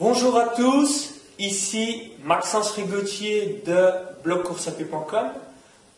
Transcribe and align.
Bonjour 0.00 0.38
à 0.38 0.46
tous, 0.46 1.12
ici 1.38 2.12
Maxence 2.24 2.70
Rigotier 2.70 3.62
de 3.66 3.90
blogcoursapied.com. 4.24 5.26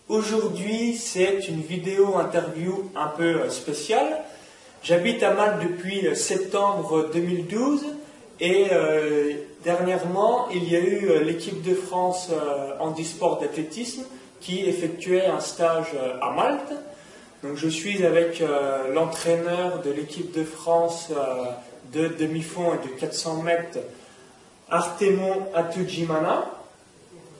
Aujourd'hui, 0.08 0.96
c'est 0.96 1.46
une 1.46 1.60
vidéo 1.60 2.16
interview 2.16 2.90
un 2.96 3.06
peu 3.06 3.48
spéciale. 3.48 4.24
J'habite 4.82 5.22
à 5.22 5.34
Malte 5.34 5.62
depuis 5.62 6.16
septembre 6.16 7.10
2012 7.14 7.84
et 8.40 8.70
euh, 8.72 9.34
dernièrement, 9.62 10.48
il 10.52 10.68
y 10.68 10.74
a 10.74 10.80
eu 10.80 11.08
euh, 11.08 11.22
l'équipe 11.22 11.62
de 11.62 11.76
France 11.76 12.30
euh, 12.32 12.72
handisport 12.80 13.38
d'athlétisme 13.38 14.02
qui 14.40 14.62
effectuait 14.68 15.26
un 15.26 15.38
stage 15.38 15.92
euh, 15.94 16.18
à 16.20 16.32
Malte. 16.32 16.72
Donc 17.44 17.56
je 17.56 17.68
suis 17.68 18.04
avec 18.04 18.40
euh, 18.40 18.92
l'entraîneur 18.92 19.80
de 19.80 19.92
l'équipe 19.92 20.36
de 20.36 20.42
France 20.42 21.10
euh, 21.12 21.44
de 21.92 22.08
demi-fond 22.08 22.74
et 22.74 22.86
de 22.86 22.92
400 22.92 23.42
mètres, 23.42 23.78
Artemon 24.68 25.46
Atujimana. 25.54 26.46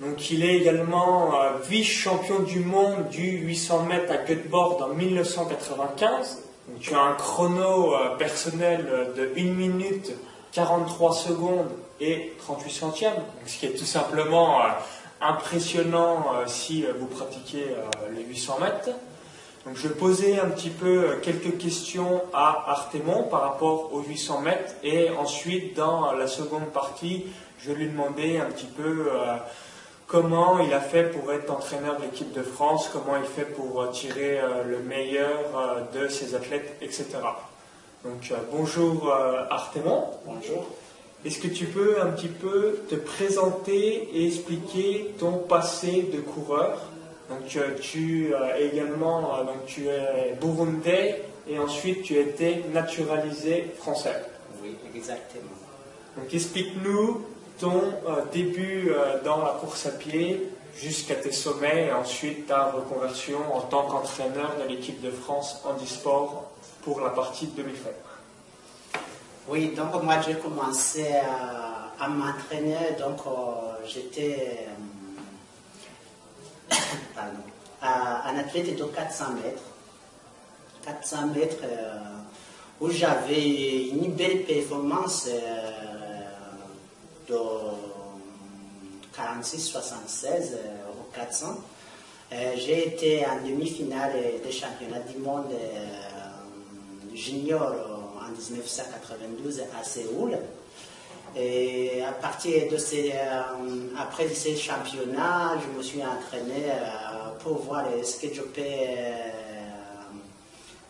Donc 0.00 0.30
il 0.30 0.44
est 0.44 0.56
également 0.56 1.34
euh, 1.34 1.58
vice-champion 1.68 2.40
du 2.40 2.60
monde 2.60 3.08
du 3.10 3.38
800 3.38 3.84
mètres 3.84 4.12
à 4.12 4.24
Göteborg 4.24 4.82
en 4.82 4.88
1995. 4.94 6.38
Donc 6.68 6.80
tu 6.80 6.94
as 6.94 7.00
un 7.00 7.14
chrono 7.14 7.94
euh, 7.94 8.16
personnel 8.16 9.12
de 9.16 9.30
1 9.36 9.44
minute 9.52 10.12
43 10.52 11.12
secondes 11.14 11.68
et 12.00 12.32
38 12.38 12.70
centièmes, 12.70 13.14
donc 13.14 13.46
ce 13.46 13.58
qui 13.58 13.66
est 13.66 13.78
tout 13.78 13.84
simplement 13.84 14.60
euh, 14.60 14.68
impressionnant 15.22 16.24
euh, 16.34 16.44
si 16.46 16.84
euh, 16.84 16.92
vous 16.98 17.06
pratiquez 17.06 17.64
euh, 17.70 18.14
les 18.14 18.24
800 18.24 18.58
mètres. 18.60 18.90
Donc 19.64 19.76
je 19.76 19.88
vais 19.88 19.94
poser 19.94 20.40
un 20.40 20.48
petit 20.48 20.70
peu 20.70 21.04
euh, 21.04 21.20
quelques 21.22 21.56
questions 21.58 22.22
à 22.32 22.70
Artemon 22.70 23.24
par 23.24 23.42
rapport 23.42 23.92
aux 23.94 24.02
800 24.02 24.40
mètres 24.40 24.74
et 24.82 25.10
ensuite 25.10 25.76
dans 25.76 26.12
la 26.12 26.26
seconde 26.26 26.66
partie, 26.72 27.26
je 27.58 27.70
vais 27.70 27.78
lui 27.78 27.88
demander 27.88 28.38
un 28.38 28.46
petit 28.46 28.66
peu 28.66 29.08
euh, 29.12 29.36
comment 30.12 30.58
il 30.58 30.74
a 30.74 30.80
fait 30.80 31.04
pour 31.04 31.32
être 31.32 31.50
entraîneur 31.50 31.96
de 31.96 32.02
l'équipe 32.02 32.32
de 32.34 32.42
France, 32.42 32.90
comment 32.92 33.16
il 33.16 33.24
fait 33.24 33.50
pour 33.50 33.80
euh, 33.80 33.90
tirer 33.90 34.40
euh, 34.40 34.62
le 34.62 34.80
meilleur 34.80 35.40
euh, 35.56 36.04
de 36.04 36.08
ses 36.08 36.34
athlètes, 36.34 36.76
etc. 36.82 37.06
Donc 38.04 38.32
bonjour 38.50 39.12
Artemon. 39.48 40.06
Bonjour. 40.26 40.66
Est-ce 41.24 41.38
que 41.38 41.46
tu 41.46 41.66
peux 41.66 42.02
un 42.02 42.08
petit 42.08 42.26
peu 42.26 42.80
te 42.90 42.96
présenter 42.96 44.08
et 44.12 44.26
expliquer 44.26 45.14
ton 45.20 45.38
passé 45.38 46.10
de 46.12 46.20
coureur? 46.20 46.80
Donc 47.28 47.46
tu 47.80 48.34
euh, 48.34 48.56
également 48.58 49.38
euh, 49.38 49.44
donc 49.44 49.64
tu 49.66 49.88
es 49.88 50.36
burundais 50.40 51.22
et 51.48 51.58
ensuite 51.58 52.02
tu 52.02 52.18
étais 52.18 52.62
naturalisé 52.72 53.72
français. 53.78 54.22
Oui, 54.62 54.76
exactement. 54.94 55.56
Donc 56.16 56.32
explique-nous 56.32 57.24
ton 57.58 57.80
euh, 58.08 58.22
début 58.32 58.92
dans 59.24 59.38
la 59.38 59.52
course 59.60 59.86
à 59.86 59.92
pied 59.92 60.48
jusqu'à 60.76 61.14
tes 61.14 61.32
sommets 61.32 61.86
et 61.86 61.92
ensuite 61.92 62.46
ta 62.46 62.70
reconversion 62.70 63.38
en 63.54 63.60
tant 63.60 63.86
qu'entraîneur 63.86 64.56
de 64.62 64.68
l'équipe 64.68 65.00
de 65.00 65.10
France 65.10 65.62
handisport 65.64 66.50
pour 66.82 67.00
la 67.00 67.10
partie 67.10 67.46
de 67.46 67.62
demi-fond. 67.62 67.90
Oui, 69.48 69.74
donc 69.76 70.02
moi 70.02 70.20
j'ai 70.24 70.34
commencé 70.34 71.06
à, 71.16 72.04
à 72.04 72.08
m'entraîner, 72.08 72.96
donc 72.98 73.18
euh, 73.26 73.30
j'étais 73.86 74.66
euh, 74.68 74.70
un 77.82 78.38
athlète 78.38 78.76
de 78.76 78.84
400 78.84 79.24
mètres. 79.42 79.62
400 80.84 81.26
mètres 81.28 81.62
euh, 81.64 81.98
où 82.80 82.90
j'avais 82.90 83.88
une 83.88 84.12
belle 84.12 84.44
performance 84.44 85.28
euh, 85.28 85.70
de 87.28 87.34
46-76 89.16 90.24
euh, 90.24 90.90
au 90.90 91.14
400. 91.14 91.46
Euh, 92.32 92.52
j'ai 92.56 92.88
été 92.88 93.24
en 93.26 93.46
demi-finale 93.46 94.12
des 94.44 94.52
championnats 94.52 95.00
du 95.00 95.18
monde 95.18 95.52
junior 97.14 97.74
en 98.18 98.30
1992 98.32 99.62
à 99.80 99.84
Séoul. 99.84 100.38
Et 101.34 102.02
à 102.06 102.12
partir 102.12 102.70
de 102.70 102.76
ces, 102.76 103.12
euh, 103.12 103.88
après 103.98 104.28
ces 104.28 104.54
championnats, 104.54 105.58
je 105.62 105.78
me 105.78 105.82
suis 105.82 106.02
entraîné 106.02 106.66
euh, 106.66 107.22
pour 107.42 107.62
voir 107.62 107.84
ce 108.04 108.20
que 108.20 108.34
je 108.34 108.42
peux 108.42 108.60
euh, 108.60 109.18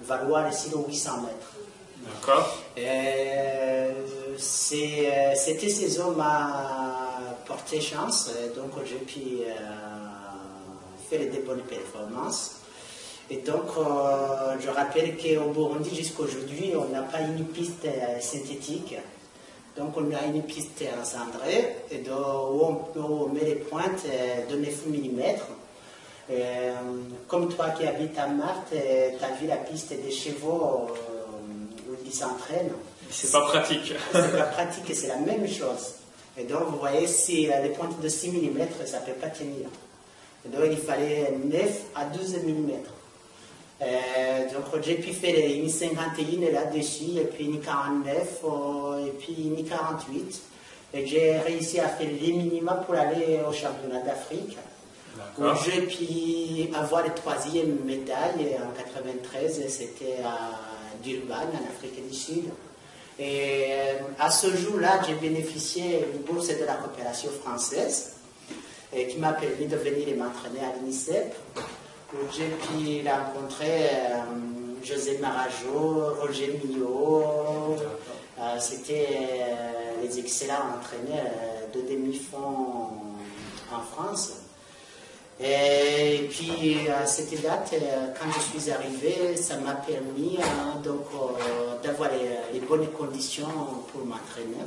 valoir 0.00 0.48
ici 0.50 0.70
aux 0.74 0.84
800 0.86 1.22
mètres. 1.22 1.52
D'accord 2.04 2.58
Cette 4.36 5.60
saison 5.60 6.10
m'a 6.12 7.18
porté 7.46 7.80
chance, 7.80 8.30
donc 8.56 8.72
j'ai 8.84 8.96
pu 8.96 9.20
euh, 9.42 9.54
faire 11.08 11.30
des 11.30 11.40
bonnes 11.40 11.62
performances. 11.62 12.56
Et 13.30 13.36
donc, 13.36 13.70
euh, 13.78 14.56
je 14.60 14.68
rappelle 14.68 15.16
qu'au 15.16 15.50
Burundi, 15.52 15.94
jusqu'à 15.94 16.24
aujourd'hui, 16.24 16.72
on 16.76 16.92
n'a 16.92 17.02
pas 17.02 17.20
une 17.20 17.44
piste 17.46 17.86
synthétique. 18.20 18.96
Donc, 19.76 19.96
on 19.96 20.10
a 20.14 20.24
une 20.26 20.42
piste 20.42 20.82
en 21.00 21.04
cendré, 21.04 21.76
et 21.90 21.98
de- 21.98 22.10
où, 22.10 22.60
on, 22.62 22.98
où 22.98 23.24
on 23.24 23.28
met 23.28 23.44
les 23.44 23.54
pointes 23.54 24.04
euh, 24.06 24.46
de 24.50 24.56
9 24.56 24.86
mm. 24.86 25.20
Euh, 26.30 26.72
comme 27.26 27.52
toi 27.52 27.70
qui 27.70 27.84
habites 27.86 28.16
à 28.18 28.26
Marthe, 28.28 28.70
tu 28.70 29.24
as 29.24 29.30
vu 29.40 29.46
la 29.48 29.56
piste 29.56 29.92
des 29.92 30.10
chevaux 30.10 30.86
euh, 30.88 31.90
où 31.90 31.96
ils 32.04 32.12
s'entraînent. 32.12 32.70
C'est 33.10 33.30
pas 33.32 33.42
pratique. 33.42 33.92
C'est 34.12 34.32
la 34.36 34.44
pratique, 34.44 34.94
c'est 34.94 35.08
la 35.08 35.16
même 35.16 35.46
chose. 35.48 35.94
Et 36.38 36.44
donc, 36.44 36.62
vous 36.70 36.78
voyez, 36.78 37.06
si 37.06 37.46
les 37.46 37.68
pointes 37.70 38.00
de 38.00 38.08
6 38.08 38.30
mm, 38.30 38.58
ça 38.86 39.00
ne 39.00 39.06
peut 39.06 39.12
pas 39.20 39.28
tenir. 39.28 39.66
Et 40.46 40.48
donc, 40.48 40.62
il 40.70 40.78
fallait 40.78 41.34
9 41.44 41.60
à 41.94 42.04
12 42.06 42.36
mm. 42.44 42.70
Euh, 43.82 44.44
donc, 44.52 44.82
j'ai 44.82 44.94
pu 44.94 45.12
faire 45.12 45.34
une 45.36 45.68
51 45.68 46.52
là-dessus, 46.52 47.18
et 47.20 47.24
puis 47.24 47.46
une 47.46 47.60
49, 47.60 48.40
euh, 48.44 49.06
et 49.06 49.10
puis 49.10 49.34
une 49.44 49.64
48. 49.64 50.42
Et 50.94 51.06
j'ai 51.06 51.38
réussi 51.38 51.80
à 51.80 51.88
faire 51.88 52.08
les 52.08 52.32
minima 52.32 52.74
pour 52.74 52.94
aller 52.94 53.40
au 53.48 53.52
championnat 53.52 54.02
d'Afrique. 54.02 54.56
J'ai 55.64 55.82
pu 55.82 56.74
avoir 56.74 57.02
la 57.02 57.10
troisième 57.10 57.78
médaille 57.84 58.56
en 58.58 58.72
93, 58.78 59.62
c'était 59.68 60.22
à 60.24 60.58
Durban, 61.02 61.34
en 61.34 61.74
Afrique 61.74 62.08
du 62.08 62.14
Sud. 62.14 62.44
Et 63.18 63.66
euh, 63.68 63.92
à 64.18 64.30
ce 64.30 64.54
jour-là, 64.56 65.00
j'ai 65.06 65.14
bénéficié 65.14 66.04
d'une 66.12 66.22
bourse 66.22 66.48
de 66.48 66.64
la 66.64 66.74
coopération 66.74 67.30
française 67.30 68.14
et 68.94 69.06
qui 69.06 69.18
m'a 69.18 69.32
permis 69.32 69.66
de 69.66 69.76
venir 69.76 70.08
et 70.08 70.14
m'entraîner 70.14 70.60
à 70.60 70.76
l'UNICEF, 70.78 71.26
j'ai 72.30 72.48
pu 72.48 73.08
rencontrer 73.08 73.88
euh, 73.88 74.84
José 74.84 75.18
Marajo, 75.18 76.14
Roger 76.20 76.60
Millot. 76.62 77.76
Euh, 78.38 78.58
C'était 78.58 79.08
euh, 79.10 80.02
les 80.02 80.18
excellents 80.18 80.76
entraîneurs 80.78 81.70
de 81.74 81.80
demi-fond 81.80 82.88
en 83.72 83.80
France. 83.92 84.32
Et 85.40 86.28
puis 86.30 86.88
à 86.88 87.06
cette 87.06 87.42
date, 87.42 87.74
quand 88.18 88.30
je 88.32 88.60
suis 88.60 88.70
arrivé, 88.70 89.36
ça 89.36 89.56
m'a 89.56 89.72
permis 89.72 90.38
hein, 90.40 90.80
d'avoir 91.82 92.10
les 92.52 92.60
bonnes 92.60 92.86
conditions 92.88 93.48
pour 93.90 94.04
m'entraîner. 94.04 94.62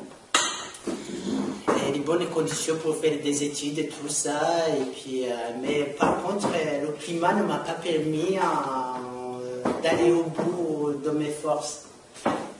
Les 1.93 1.99
bonnes 1.99 2.25
conditions 2.27 2.75
pour 2.77 2.95
faire 2.97 3.17
des 3.23 3.43
études 3.43 3.79
et 3.79 3.87
tout 3.87 4.09
ça. 4.09 4.67
Et 4.69 4.85
puis, 4.91 5.25
euh, 5.25 5.33
mais 5.61 5.95
par 5.97 6.21
contre, 6.23 6.47
euh, 6.47 6.81
le 6.81 6.87
climat 6.93 7.33
ne 7.33 7.43
m'a 7.43 7.57
pas 7.57 7.73
permis 7.73 8.37
euh, 8.37 9.69
d'aller 9.81 10.11
au 10.11 10.23
bout 10.23 10.93
de 11.03 11.09
mes 11.11 11.29
forces. 11.29 11.85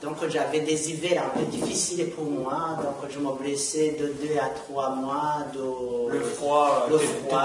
Donc 0.02 0.16
j'avais 0.28 0.60
des 0.60 0.90
hivers 0.90 1.24
un 1.24 1.38
peu 1.38 1.44
difficiles 1.46 2.10
pour 2.10 2.24
moi. 2.24 2.76
Donc 2.80 3.10
je 3.10 3.18
me 3.18 3.32
blessais 3.32 3.96
de 3.98 4.06
2 4.06 4.38
à 4.38 4.50
3 4.50 4.90
mois. 4.90 5.38
De, 5.52 6.12
Le 6.12 6.20
froid 6.20 6.86
le 6.88 6.98
froid. 6.98 7.44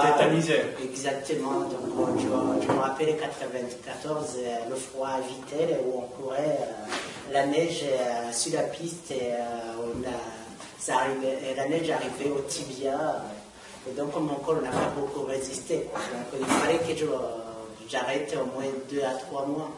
Exactement. 0.84 1.60
Donc, 1.62 2.18
je, 2.18 2.22
je 2.66 2.72
me 2.72 2.78
rappelle 2.78 3.16
94, 3.16 4.36
euh, 4.36 4.70
le 4.70 4.76
froid 4.76 5.08
à 5.08 5.20
Vitel, 5.20 5.78
où 5.86 5.98
on 5.98 6.22
courait 6.22 6.58
euh, 6.60 7.32
la 7.32 7.46
neige 7.46 7.84
euh, 7.84 8.32
sur 8.32 8.52
la 8.54 8.62
piste 8.64 9.10
et 9.10 9.32
euh, 9.32 9.82
on 9.82 10.02
a, 10.06 10.41
ça 10.84 10.94
arrivait, 11.00 11.38
et 11.50 11.54
la 11.54 11.68
neige 11.68 11.90
arrivait 11.90 12.30
au 12.30 12.40
tibia. 12.48 12.94
euh, 12.94 13.88
et 13.90 13.92
donc, 13.98 14.14
mon 14.16 14.34
corps 14.36 14.60
n'a 14.62 14.70
pas 14.70 14.92
beaucoup 14.96 15.24
résisté. 15.26 15.88
Donc, 15.92 16.40
il 16.40 16.46
fallait 16.46 16.78
que 16.78 16.96
je- 16.96 17.88
j'arrête 17.88 18.32
au 18.40 18.44
moins 18.56 18.70
2 18.90 19.02
à 19.02 19.14
3 19.14 19.44
mois. 19.46 19.70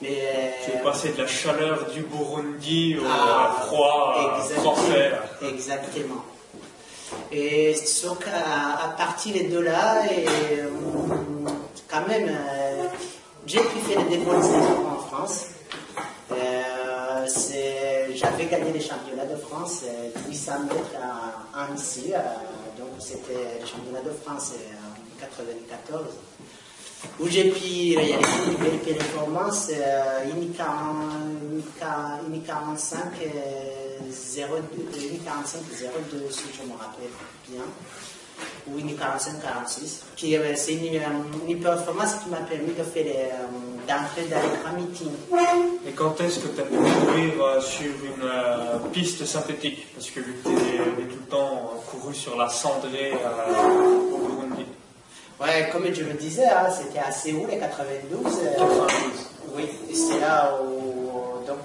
Mais, 0.00 0.54
Tu 0.64 0.70
es 0.72 0.76
euh, 0.80 0.82
passé 0.84 1.10
de 1.12 1.18
la 1.22 1.26
chaleur 1.26 1.86
du 1.92 2.02
Burundi 2.02 2.96
au 2.98 3.04
ah, 3.06 3.56
froid 3.66 4.14
euh, 4.16 4.38
exactement, 4.42 4.74
français. 4.74 5.12
Exactement. 5.42 6.24
Et 7.32 7.74
donc 8.04 8.24
à, 8.26 8.84
à 8.86 8.88
partir 8.90 9.34
de 9.50 9.58
là, 9.58 10.02
et, 10.10 10.26
euh, 10.60 10.68
quand 11.88 12.06
même, 12.08 12.28
euh, 12.28 12.84
j'ai 13.46 13.60
pu 13.60 13.78
faire 13.88 14.02
des 14.06 14.18
bonnes 14.18 14.42
saisons 14.42 14.86
en 14.96 14.98
France. 15.08 15.46
Euh, 16.32 16.62
j'avais 18.36 18.50
gagné 18.50 18.72
les 18.72 18.80
championnats 18.80 19.24
de 19.24 19.36
France, 19.36 19.84
800 20.28 20.64
mètres 20.64 20.74
à 21.02 21.64
Annecy. 21.64 22.12
donc 22.78 22.90
c'était 22.98 23.60
les 23.60 23.66
championnats 23.66 24.02
de 24.02 24.10
France 24.10 24.52
en 24.52 25.20
94 25.20 26.04
où 27.20 27.28
j'ai 27.28 27.50
pu 27.50 27.96
réaliser 27.96 28.50
une 28.50 28.56
belle 28.56 28.78
performance, 28.78 29.70
euh, 29.70 30.24
une, 30.34 30.52
45 30.52 33.12
02, 36.10 36.28
si 36.30 36.44
je 36.52 36.62
me 36.66 36.72
rappelle 36.76 37.12
bien, 37.48 37.62
ou 38.68 38.78
une 38.78 38.96
45 38.96 39.42
46. 39.42 40.02
C'est 40.16 40.72
une, 40.72 41.00
une, 41.48 41.60
performance 41.60 42.14
qui 42.22 42.30
m'a 42.30 42.38
permis 42.38 42.72
de 42.72 42.82
faire 42.82 43.04
euh, 43.06 43.86
d'entrer 43.86 44.28
dans 44.28 44.42
les 44.42 44.58
grands 44.62 44.76
meetings. 44.76 45.86
Et 45.86 45.92
quand 45.92 46.20
est-ce 46.20 46.40
que 46.40 46.48
tu 46.48 46.60
as 46.60 46.64
pu 46.64 46.74
courir 46.76 47.32
euh, 47.40 47.60
sur 47.60 47.86
une 47.86 48.24
euh, 48.24 48.78
piste 48.92 49.24
synthétique? 49.24 49.86
Parce 49.94 50.10
que 50.10 50.20
vu 50.20 50.34
que 50.34 50.48
tu 50.48 50.54
es, 50.54 51.06
tout 51.08 51.16
le 51.20 51.30
temps 51.30 51.72
couru 51.90 52.14
sur 52.14 52.36
la 52.36 52.48
cendrée 52.48 53.12
au 54.12 54.18
Burundi. 54.18 54.66
Ouais, 55.40 55.68
comme 55.70 55.84
je 55.92 56.02
le 56.02 56.14
disais, 56.14 56.46
hein, 56.46 56.68
c'était 56.70 56.98
à 56.98 57.12
Séoul, 57.12 57.48
les 57.50 57.58
92. 57.58 58.22
92. 58.22 58.90
oui, 59.54 59.68
c'est 59.92 60.20
là 60.20 60.58
où, 60.62 61.46
donc, 61.46 61.58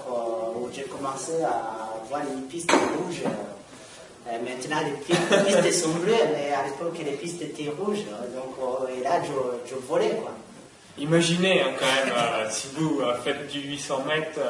où 0.56 0.68
j'ai 0.72 0.82
commencé 0.82 1.32
à 1.42 1.98
voir 2.08 2.22
les 2.22 2.42
pistes 2.42 2.70
rouges. 2.70 3.22
Euh, 4.28 4.38
maintenant, 4.38 4.76
les 4.84 5.62
pistes, 5.62 5.82
sont 5.82 5.94
bleues, 5.94 6.12
mais 6.32 6.52
à 6.52 6.64
l'époque, 6.64 6.96
les 7.04 7.16
pistes 7.16 7.42
étaient 7.42 7.70
rouges. 7.70 8.04
Donc, 8.34 8.54
euh, 8.60 8.96
et 8.96 9.02
là, 9.02 9.20
je, 9.22 9.70
je 9.70 9.74
volais. 9.86 10.10
Quoi. 10.10 10.30
Imaginez 10.98 11.62
hein, 11.62 11.72
quand 11.78 11.86
même, 11.86 12.14
euh, 12.16 12.46
si 12.50 12.68
vous 12.76 13.00
faites 13.24 13.48
du 13.48 13.60
800 13.60 14.04
mètres, 14.06 14.40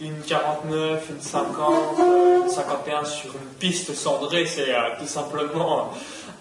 une 0.00 0.20
49, 0.20 1.08
une 1.08 1.20
50, 1.20 1.98
une 2.44 2.50
51 2.50 3.04
sur 3.04 3.30
une 3.34 3.54
piste 3.58 3.94
cendrée, 3.94 4.44
c'est 4.44 4.74
tout 4.98 5.06
simplement 5.06 5.92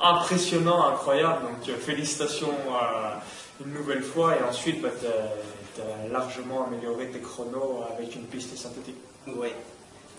impressionnant, 0.01 0.87
incroyable. 0.87 1.43
Donc, 1.43 1.77
félicitations 1.79 2.49
une 3.65 3.73
nouvelle 3.73 4.03
fois. 4.03 4.35
Et 4.37 4.43
ensuite, 4.43 4.81
bah, 4.81 4.89
tu 4.99 5.81
as, 5.81 6.11
largement 6.11 6.67
amélioré 6.67 7.07
tes 7.09 7.19
chronos 7.19 7.83
avec 7.93 8.13
une 8.15 8.23
piste 8.23 8.57
synthétique. 8.57 8.97
Oui. 9.27 9.49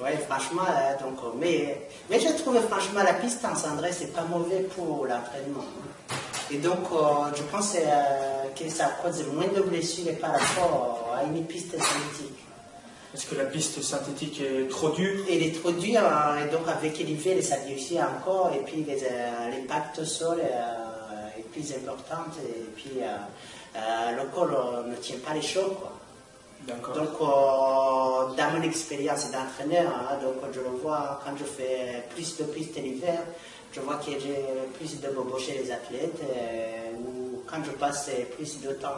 Oui, 0.00 0.10
franchement, 0.28 0.66
euh, 0.68 1.04
donc, 1.04 1.18
euh, 1.22 1.28
mais, 1.38 1.86
mais 2.10 2.18
je 2.18 2.28
trouve 2.42 2.60
franchement 2.62 3.04
la 3.04 3.14
piste 3.14 3.44
en 3.44 3.54
cendrée, 3.54 3.92
c'est 3.92 4.12
pas 4.12 4.24
mauvais 4.24 4.60
pour 4.74 5.06
l'entraînement. 5.06 5.64
Et 6.50 6.58
donc, 6.58 6.86
euh, 6.92 7.32
je 7.34 7.42
pense 7.44 7.76
que 8.56 8.68
ça 8.68 8.90
cause 9.00 9.24
moins 9.32 9.46
de 9.46 9.62
blessures 9.62 10.18
par 10.20 10.32
rapport 10.32 11.14
à 11.16 11.22
une 11.22 11.44
piste 11.44 11.70
synthétique. 11.70 12.38
Est-ce 13.14 13.26
que 13.26 13.36
la 13.36 13.44
piste 13.44 13.80
synthétique 13.82 14.40
est 14.40 14.68
trop 14.68 14.90
dure? 14.90 15.24
Elle 15.30 15.44
est 15.44 15.60
trop 15.60 15.70
dure, 15.70 16.02
et 16.42 16.50
donc 16.50 16.66
avec 16.66 16.98
l'hiver, 16.98 17.40
ça 17.44 17.54
réussit 17.64 17.98
encore, 18.00 18.50
et 18.52 18.64
puis 18.64 18.84
l'impact 18.84 20.00
au 20.00 20.04
sol 20.04 20.40
est 20.40 21.42
plus 21.52 21.72
important, 21.72 22.24
et 22.44 22.64
puis 22.74 22.98
le 23.76 24.24
corps 24.34 24.84
ne 24.84 24.96
tient 24.96 25.18
pas 25.24 25.32
les 25.32 25.42
chocs. 25.42 25.78
Quoi. 25.78 25.92
Donc, 26.66 27.20
euh, 27.20 28.34
dans 28.36 28.50
mon 28.54 28.62
expérience 28.62 29.30
d'entraîneur, 29.30 29.92
hein, 29.92 30.18
je 30.52 30.60
le 30.60 30.76
vois 30.82 31.20
quand 31.24 31.32
je 31.36 31.44
fais 31.44 32.04
plus 32.10 32.38
de 32.38 32.44
pistes 32.44 32.76
l'hiver, 32.76 33.20
je 33.72 33.80
vois 33.80 33.96
que 33.96 34.12
j'ai 34.12 34.44
plus 34.78 34.98
de 35.00 35.08
bobo 35.08 35.38
chez 35.38 35.58
les 35.58 35.70
athlètes, 35.70 36.20
euh, 36.22 36.92
ou 36.98 37.42
quand 37.46 37.62
je 37.64 37.72
passe 37.72 38.10
plus 38.36 38.60
de 38.62 38.72
temps 38.72 38.88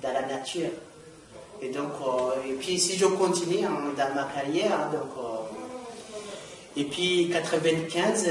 dans 0.00 0.12
la 0.12 0.26
nature. 0.26 0.70
Et 1.60 1.70
donc, 1.70 1.92
euh, 2.06 2.48
et 2.48 2.54
puis 2.54 2.78
si 2.78 2.96
je 2.96 3.06
continue 3.06 3.64
hein, 3.64 3.92
dans 3.96 4.14
ma 4.14 4.28
carrière, 4.32 4.72
hein, 4.72 4.90
donc, 4.92 5.10
et 6.76 6.84
puis 6.84 7.30
95, 7.32 8.30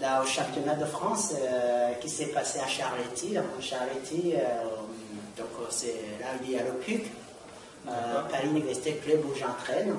là, 0.00 0.20
au 0.20 0.26
championnat 0.26 0.74
de 0.74 0.84
France, 0.84 1.32
qui 2.00 2.08
s'est 2.08 2.26
passé 2.26 2.58
à 2.58 2.66
Charletti, 2.66 3.36
Charletti 3.60 4.34
donc 5.38 5.48
euh, 5.60 5.66
c'est 5.70 5.94
là 6.20 6.26
il 6.42 6.50
y 6.50 6.58
a 6.58 6.64
le 6.64 6.72
PUC, 6.72 7.06
euh, 7.86 7.90
Paris 8.30 8.48
Université 8.48 8.94
Club 8.94 9.24
où 9.24 9.34
j'entraîne, 9.34 9.94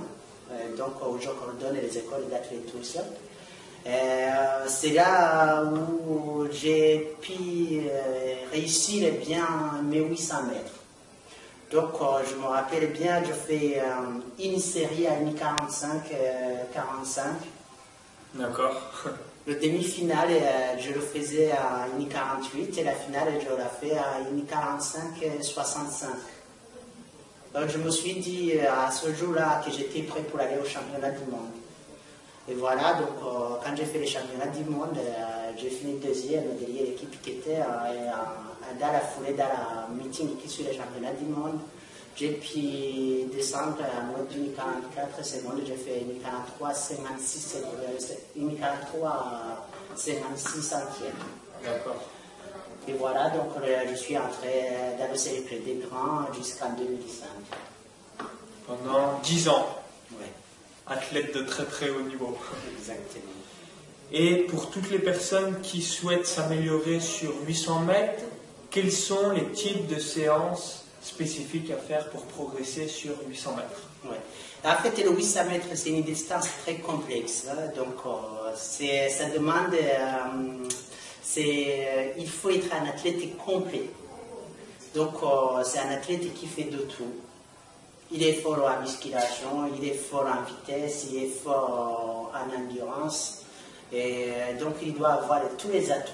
euh, 0.52 0.78
donc 0.78 0.96
où 1.08 1.20
je 1.20 1.30
coordonne 1.30 1.76
les 1.82 1.98
écoles 1.98 2.26
tout 2.72 2.84
ça. 2.84 3.02
c'est 4.68 4.94
là 4.94 5.64
où 5.64 6.46
j'ai 6.52 7.16
pu 7.22 7.82
réussir 8.52 9.14
bien 9.26 9.48
mes 9.84 10.00
800 10.00 10.44
mètres. 10.44 10.74
Donc, 11.72 11.92
je 12.28 12.36
me 12.36 12.48
rappelle 12.48 12.92
bien, 12.92 13.24
je 13.24 13.32
fais 13.32 13.80
une 14.40 14.60
série 14.60 15.06
à 15.06 15.20
une 15.20 15.36
45, 15.36 16.02
45. 16.74 17.26
D'accord. 18.34 18.82
Le 19.48 19.56
demi-finale, 19.56 20.30
euh, 20.32 20.78
je 20.80 20.92
le 20.92 21.00
faisais 21.00 21.52
à 21.52 21.88
1,48 21.98 22.80
et 22.80 22.84
la 22.84 22.92
finale, 22.92 23.28
je 23.42 23.56
la 23.56 23.70
fais 23.70 23.98
à 23.98 24.20
1,45-65. 24.30 26.08
Donc 27.54 27.70
je 27.70 27.78
me 27.78 27.90
suis 27.90 28.16
dit 28.16 28.52
euh, 28.56 28.70
à 28.70 28.92
ce 28.92 29.14
jour-là 29.14 29.62
que 29.66 29.72
j'étais 29.72 30.02
prêt 30.02 30.22
pour 30.24 30.40
aller 30.40 30.58
au 30.62 30.66
championnat 30.66 31.12
du 31.12 31.26
monde. 31.32 31.52
Et 32.50 32.54
voilà, 32.54 32.96
donc 32.96 33.10
euh, 33.24 33.56
quand 33.64 33.76
j'ai 33.76 33.86
fait 33.86 34.00
les 34.00 34.08
championnats 34.08 34.48
du 34.48 34.70
monde, 34.70 34.98
j'ai 35.58 35.70
fini 35.70 36.00
deuxième 36.00 36.58
derrière 36.60 36.84
l'équipe 36.84 37.22
qui 37.22 37.32
était 37.32 37.60
dans 38.80 38.92
la 38.92 39.00
foulée, 39.00 39.34
dans 39.34 39.46
la 39.46 39.88
meeting 39.92 40.38
qui 40.38 40.50
suit 40.50 40.64
les 40.64 40.76
championnats 40.76 41.14
du 41.14 41.26
monde. 41.26 41.60
J'ai 42.16 42.32
pu 42.32 43.34
descendre 43.34 43.78
à 43.82 44.02
moins 44.02 44.26
d'une 44.30 44.54
44 44.54 45.24
secondes, 45.24 45.62
j'ai 45.66 45.76
fait 45.76 46.02
une 46.02 46.20
43, 46.22 46.74
56 46.74 47.58
une 48.36 48.58
43, 48.58 49.68
56 49.96 50.62
centièmes. 50.62 51.14
D'accord. 51.64 52.04
Et 52.88 52.94
voilà, 52.94 53.30
donc 53.30 53.52
euh, 53.62 53.84
je 53.90 53.96
suis 53.96 54.18
entré 54.18 54.70
dans 54.98 55.12
le 55.12 55.18
cercle 55.18 55.64
des 55.64 55.82
grands 55.88 56.32
jusqu'en 56.34 56.74
2005. 56.74 57.28
Pendant 58.66 59.20
10 59.24 59.50
ans 59.50 59.68
Oui. 60.12 60.26
Athlète 60.88 61.36
de 61.36 61.44
très 61.44 61.66
très 61.66 61.90
haut 61.90 62.02
niveau. 62.02 62.38
Exactement. 62.78 63.24
Et 64.12 64.38
pour 64.48 64.72
toutes 64.72 64.90
les 64.90 65.00
personnes 65.00 65.62
qui 65.62 65.82
souhaitent 65.82 66.26
s'améliorer 66.26 67.00
sur 67.00 67.32
800 67.46 67.82
mètres, 67.82 68.24
quels 68.72 68.92
sont 68.92 69.32
les 69.32 69.46
types 69.52 69.88
de 69.88 70.00
séances 70.00 70.86
spécifique 71.02 71.72
à 71.72 71.78
faire 71.78 72.10
pour 72.10 72.24
progresser 72.26 72.88
sur 72.88 73.14
800 73.28 73.56
mètres 73.56 73.90
ouais. 74.06 74.20
En 74.64 74.76
fait, 74.76 75.02
le 75.04 75.12
800 75.12 75.46
mètres, 75.46 75.68
c'est 75.74 75.90
une 75.90 76.04
distance 76.04 76.48
très 76.64 76.76
complexe. 76.76 77.48
Hein. 77.50 77.72
donc, 77.76 77.96
euh, 78.06 79.10
ça 79.10 79.30
demande. 79.30 79.74
Euh, 79.74 80.68
c'est, 81.22 82.16
il 82.18 82.28
faut 82.28 82.50
être 82.50 82.68
un 82.74 82.90
athlète 82.90 83.38
complet. 83.38 83.90
Donc, 84.94 85.14
euh, 85.24 85.64
c'est 85.64 85.80
un 85.80 85.92
athlète 85.92 86.34
qui 86.34 86.48
fait 86.48 86.64
de 86.64 86.80
tout. 86.80 87.14
Il 88.12 88.24
est 88.24 88.34
fort 88.34 88.66
en 88.66 88.82
musculation, 88.82 89.70
il 89.80 89.88
est 89.88 89.94
fort 89.94 90.26
en 90.26 90.44
vitesse, 90.44 91.08
il 91.12 91.24
est 91.24 91.28
fort 91.28 92.32
en 92.34 92.60
endurance. 92.62 93.44
Et 93.94 94.32
donc, 94.60 94.76
il 94.82 94.94
doit 94.96 95.14
avoir 95.14 95.42
tous 95.58 95.70
les 95.70 95.92
atouts, 95.92 96.14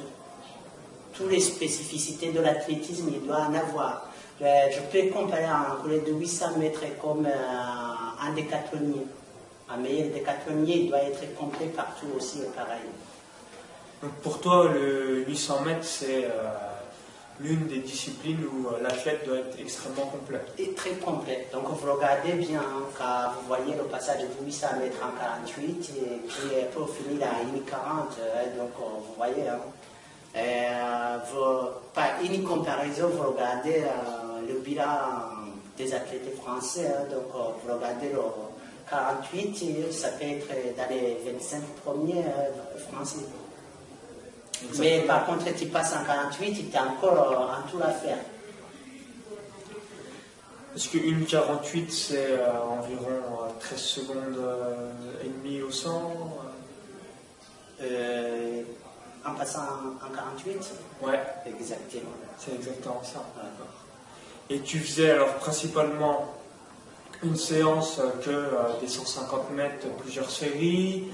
toutes 1.13 1.31
les 1.31 1.39
spécificités 1.39 2.31
de 2.31 2.41
l'athlétisme, 2.41 3.09
il 3.11 3.25
doit 3.25 3.39
en 3.39 3.53
avoir. 3.53 4.04
Euh, 4.41 4.67
je 4.69 4.81
peux 4.91 5.09
comparer 5.09 5.45
un 5.45 5.77
coureur 5.81 6.01
de 6.05 6.11
800 6.11 6.57
mètres 6.57 6.83
comme 7.01 7.25
euh, 7.25 7.29
un 8.21 8.33
décathlonier. 8.33 9.07
Un 9.69 9.77
meilleur 9.77 10.09
décathlonier, 10.09 10.81
il 10.81 10.89
doit 10.89 11.03
être 11.03 11.35
complet 11.35 11.67
partout 11.67 12.07
aussi, 12.17 12.39
pareil. 12.53 12.81
Donc 14.03 14.11
pour 14.15 14.41
toi, 14.41 14.69
le 14.73 15.23
800 15.25 15.61
mètres, 15.61 15.85
c'est 15.85 16.25
euh, 16.25 16.49
l'une 17.39 17.65
des 17.67 17.79
disciplines 17.79 18.43
où 18.45 18.67
l'athlète 18.83 19.25
doit 19.25 19.37
être 19.37 19.57
extrêmement 19.57 20.07
complet. 20.07 20.41
Et 20.59 20.73
très 20.73 20.95
complet. 20.95 21.47
Donc 21.53 21.69
vous 21.69 21.93
regardez 21.93 22.33
bien, 22.33 22.59
hein, 22.59 22.83
quand 22.97 23.39
vous 23.39 23.47
voyez 23.47 23.73
le 23.73 23.85
passage 23.85 24.19
de 24.19 24.45
800 24.45 24.67
mètres 24.81 25.01
en 25.01 25.17
48, 25.17 25.91
et 25.95 26.27
puis 26.27 26.49
pour 26.73 26.89
finir 26.93 27.25
à 27.25 27.41
1,40, 27.41 28.57
donc 28.57 28.71
vous 28.77 29.15
voyez, 29.15 29.47
hein, 29.47 29.61
par 31.93 32.21
une 32.21 32.43
comparaison, 32.43 33.07
vous 33.07 33.31
regardez 33.31 33.83
le 34.47 34.59
bilan 34.59 35.45
des 35.77 35.93
athlètes 35.93 36.35
français. 36.37 36.87
Hein, 36.87 37.05
donc, 37.11 37.35
euh, 37.35 37.51
vous 37.63 37.73
regardez 37.73 38.09
le 38.09 38.19
48, 38.89 39.91
ça 39.91 40.09
peut 40.09 40.25
être 40.25 40.47
dans 40.77 40.89
les 40.89 41.17
25 41.31 41.61
premiers 41.83 42.23
euh, 42.23 42.79
français. 42.91 43.25
Mais 44.77 45.01
par 45.01 45.25
contre, 45.25 45.45
tu 45.55 45.65
passes 45.67 45.93
en 45.95 46.05
48, 46.05 46.71
tu 46.71 46.77
as 46.77 46.83
encore 46.83 47.31
euh, 47.31 47.59
en 47.59 47.69
tout 47.69 47.83
à 47.83 47.89
faire. 47.91 48.17
Est-ce 50.75 50.89
qu'une 50.89 51.25
48, 51.25 51.91
c'est 51.91 52.37
environ 52.69 53.21
13 53.61 53.79
secondes 53.79 54.45
et 55.23 55.29
demie 55.29 55.61
au 55.61 55.71
100 55.71 55.89
En 59.25 59.33
passant 59.35 59.61
en 59.61 60.13
48 60.13 60.73
Ouais. 61.01 61.19
Exactement. 61.45 62.11
C'est 62.37 62.55
exactement 62.55 63.01
ça. 63.03 63.23
Et 64.49 64.59
tu 64.59 64.79
faisais 64.79 65.11
alors 65.11 65.33
principalement 65.35 66.33
une 67.23 67.35
séance 67.35 67.99
que 68.23 68.49
des 68.81 68.87
150 68.87 69.51
mètres, 69.51 69.87
plusieurs 69.99 70.29
séries, 70.29 71.05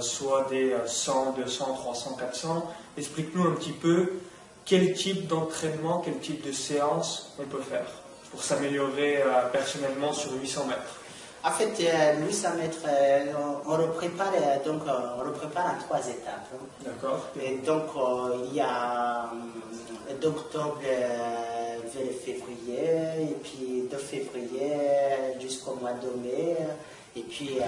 soit 0.00 0.46
des 0.50 0.74
100, 0.84 1.34
200, 1.36 1.74
300, 1.74 2.16
400. 2.18 2.72
Explique-nous 2.98 3.44
un 3.44 3.52
petit 3.52 3.72
peu 3.72 4.14
quel 4.64 4.94
type 4.94 5.28
d'entraînement, 5.28 6.02
quel 6.04 6.18
type 6.18 6.44
de 6.44 6.52
séance 6.52 7.32
on 7.38 7.44
peut 7.44 7.62
faire 7.62 7.86
pour 8.32 8.42
s'améliorer 8.42 9.22
personnellement 9.52 10.12
sur 10.12 10.32
800 10.32 10.66
mètres. 10.66 11.02
En 11.44 11.50
fait, 11.50 11.72
euh, 11.80 12.24
800 12.24 12.48
mètres, 12.56 12.78
euh, 12.86 13.32
on, 13.66 13.76
le 13.76 13.88
prépare, 13.88 14.32
euh, 14.32 14.64
donc, 14.64 14.82
euh, 14.86 14.92
on 15.18 15.24
le 15.24 15.32
prépare 15.32 15.74
en 15.74 15.78
trois 15.82 15.98
étapes. 15.98 16.46
Hein. 16.54 16.64
D'accord. 16.84 17.26
Et 17.42 17.56
donc, 17.66 17.86
il 18.48 18.54
y 18.54 18.60
a 18.60 19.28
d'octobre 20.20 20.78
vers 21.94 22.12
février, 22.12 23.30
et 23.30 23.36
puis 23.42 23.88
de 23.90 23.96
février 23.96 24.72
jusqu'au 25.40 25.74
mois 25.74 25.92
de 25.92 26.08
mai, 26.20 26.56
et 27.16 27.22
puis 27.22 27.58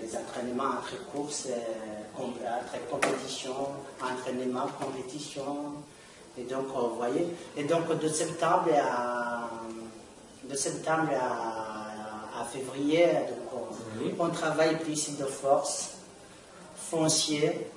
les 0.00 0.16
entraînements 0.16 0.78
entre 0.78 1.04
courses, 1.12 1.48
entre 2.16 2.90
compétition, 2.90 3.54
entraînement, 4.02 4.66
compétition. 4.80 5.74
Et 6.38 6.42
donc, 6.42 6.66
vous 6.66 6.96
voyez, 6.96 7.26
et 7.56 7.64
donc 7.64 7.98
de 7.98 8.08
septembre 8.08 8.70
à, 8.74 9.48
de 10.44 10.54
septembre 10.54 11.12
à 11.18 11.86
à 12.40 12.44
février. 12.44 13.06
Donc 13.28 14.18
on, 14.18 14.28
travaille 14.30 14.78
plus 14.78 15.16
de 15.16 15.24
force, 15.24 15.94
foncier, 16.76 17.68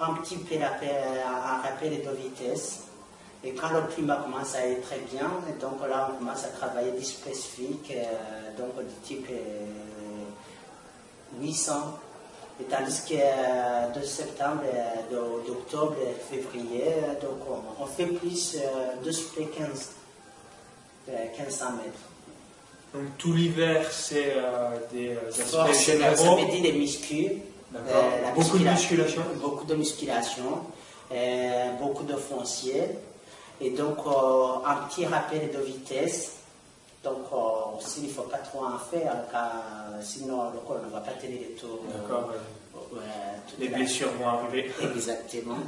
un 0.00 0.14
petit 0.14 0.36
peu 0.36 0.54
un 0.56 1.62
rappel 1.62 2.02
de 2.02 2.10
vitesse. 2.10 2.84
Et 3.44 3.52
quand 3.52 3.70
le 3.70 3.82
climat 3.82 4.16
commence 4.16 4.54
à 4.56 4.66
être 4.66 4.82
très 4.82 4.98
bien, 5.12 5.30
donc 5.60 5.80
là 5.88 6.10
on 6.10 6.18
commence 6.18 6.44
à 6.44 6.48
travailler 6.48 6.90
des 6.90 7.04
spécifiques, 7.04 7.92
euh, 7.94 8.56
donc 8.56 8.74
du 8.84 8.94
type 9.04 9.28
800. 11.40 11.72
Euh, 11.72 11.76
et 12.60 12.64
tandis 12.64 13.02
que 13.08 13.14
euh, 13.14 13.88
de 13.90 14.04
septembre, 14.04 14.62
d'octobre, 15.46 15.94
février, 16.28 16.86
donc 17.22 17.38
on, 17.78 17.86
fait 17.86 18.06
plus 18.06 18.56
de 18.56 19.10
15, 19.10 19.92
1500 21.06 21.64
mètres. 21.76 21.92
Donc 22.92 23.16
tout 23.18 23.32
l'hiver, 23.32 23.86
c'est 23.92 24.34
des 24.90 25.16
aspects 25.28 25.86
généraux. 25.86 26.16
Ça 26.16 26.34
veut 26.34 26.50
dire 26.50 26.62
des 26.62 26.72
muscles. 26.72 27.36
Beaucoup 28.34 28.58
de 28.58 28.64
musculation. 28.64 29.22
Beaucoup 29.40 29.64
de 29.64 29.74
musculation, 29.76 30.62
beaucoup 31.78 32.04
de 32.04 32.16
foncier. 32.16 32.82
Et 33.60 33.70
donc 33.70 33.98
un 34.64 34.74
petit 34.88 35.06
rappel 35.06 35.50
de 35.52 35.58
vitesse. 35.58 36.32
Donc 37.02 37.26
aussi, 37.76 38.00
il 38.02 38.08
ne 38.08 38.12
faut 38.12 38.22
pas 38.22 38.38
trop 38.38 38.64
en 38.64 38.78
faire, 38.78 39.14
car 39.30 39.52
sinon 40.02 40.50
le 40.52 40.58
corps 40.66 40.80
ne 40.84 40.90
va 40.90 41.00
pas 41.00 41.12
tenir 41.12 41.40
les 41.40 41.54
tours. 41.54 41.80
D'accord. 41.92 42.32
les 43.58 43.68
blessures 43.68 44.10
vont 44.18 44.28
arriver. 44.28 44.70
Exactement. 44.82 45.58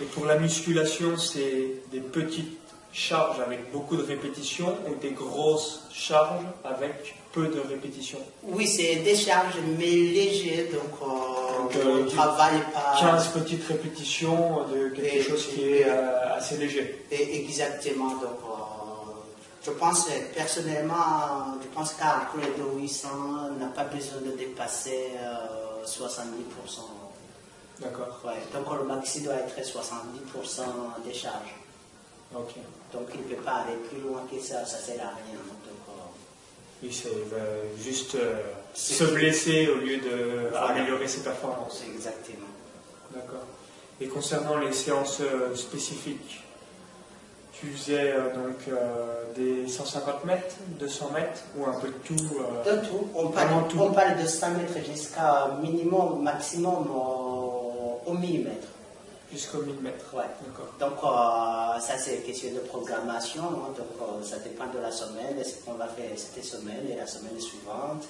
Et 0.00 0.04
pour 0.04 0.26
la 0.26 0.38
musculation, 0.38 1.16
c'est 1.16 1.82
des 1.90 2.00
petites 2.00 2.60
charges 2.92 3.40
avec 3.40 3.70
beaucoup 3.72 3.96
de 3.96 4.02
répétitions 4.02 4.76
ou 4.88 4.94
des 4.96 5.12
grosses 5.12 5.84
charges 5.92 6.44
avec 6.64 7.14
peu 7.32 7.46
de 7.48 7.60
répétitions? 7.60 8.18
Oui, 8.42 8.66
c'est 8.66 8.96
des 8.96 9.14
charges 9.14 9.58
mais 9.78 9.86
légères, 9.86 10.66
donc, 10.72 11.08
euh, 11.76 11.84
on 11.84 11.94
ne 11.96 12.02
euh, 12.02 12.06
travaille 12.06 12.60
pas. 12.72 12.96
15 12.98 13.28
petites 13.28 13.66
répétitions 13.66 14.64
de 14.68 14.88
quelque 14.88 15.22
chose 15.22 15.46
qui 15.46 15.62
est 15.64 15.86
euh, 15.86 16.36
assez 16.36 16.56
léger. 16.56 17.06
Et 17.10 17.42
exactement, 17.42 18.10
donc 18.10 18.38
je 19.62 19.70
pense 19.72 20.08
personnellement, 20.34 21.54
je 21.62 21.68
pense 21.68 21.92
qu'un 21.92 22.22
plus 22.32 22.42
de 22.42 22.80
800 22.80 23.08
n'a 23.58 23.66
pas 23.66 23.84
besoin 23.84 24.20
de 24.22 24.36
dépasser 24.36 25.10
70%. 25.84 26.00
D'accord. 27.80 28.20
Ouais, 28.24 28.32
donc 28.52 28.78
le 28.78 28.86
maxi 28.86 29.20
doit 29.20 29.34
être 29.34 29.56
70% 29.56 30.62
des 31.04 31.14
charges. 31.14 31.54
Donc 32.32 32.48
il 33.14 33.20
ne 33.20 33.34
peut 33.34 33.42
pas 33.42 33.64
aller 33.66 33.76
plus 33.88 34.00
loin 34.00 34.22
que 34.30 34.40
ça, 34.40 34.64
ça 34.64 34.78
ne 34.78 34.82
sert 34.82 35.04
à 35.04 35.10
rien. 35.10 35.38
Euh, 36.82 36.86
oui, 36.86 36.92
c'est 36.92 37.82
juste 37.82 38.14
euh, 38.14 38.40
se 38.74 39.04
blesser 39.04 39.68
au 39.68 39.78
lieu 39.78 39.98
d'améliorer 40.52 41.08
ses 41.08 41.20
performances. 41.22 41.82
Exactement. 41.94 42.46
D'accord. 43.14 43.44
Et 44.00 44.06
concernant 44.06 44.56
les 44.58 44.72
séances 44.72 45.20
euh, 45.20 45.54
spécifiques, 45.54 46.42
tu 47.52 47.66
faisais 47.66 48.14
donc 48.34 48.74
des 49.36 49.68
150 49.68 50.24
mètres, 50.24 50.56
200 50.78 51.10
mètres 51.12 51.42
ou 51.58 51.66
un 51.66 51.78
peu 51.78 51.88
de 51.88 51.92
tout 51.92 52.14
De 52.14 52.88
tout. 52.88 53.08
On 53.14 53.28
parle, 53.28 53.68
tout? 53.68 53.78
on 53.78 53.92
parle 53.92 54.16
de 54.18 54.26
100 54.26 54.50
mètres 54.52 54.78
jusqu'à 54.90 55.58
minimum, 55.60 56.22
maximum 56.22 56.90
au 56.90 58.14
millimètre. 58.14 58.66
Jusqu'au 59.32 59.62
1000 59.62 59.76
mètres. 59.80 60.12
Ouais. 60.12 60.24
Donc, 60.80 60.98
euh, 61.04 61.78
ça, 61.80 61.96
c'est 61.96 62.16
une 62.16 62.22
question 62.22 62.52
de 62.52 62.58
programmation. 62.60 63.44
Hein. 63.44 63.74
Donc, 63.78 63.86
euh, 64.00 64.24
ça 64.24 64.38
dépend 64.38 64.66
de 64.66 64.78
la 64.80 64.90
semaine, 64.90 65.42
ce 65.44 65.64
qu'on 65.64 65.74
va 65.74 65.86
faire 65.86 66.10
cette 66.16 66.44
semaine 66.44 66.90
et 66.90 66.96
la 66.96 67.06
semaine 67.06 67.38
suivante. 67.38 68.08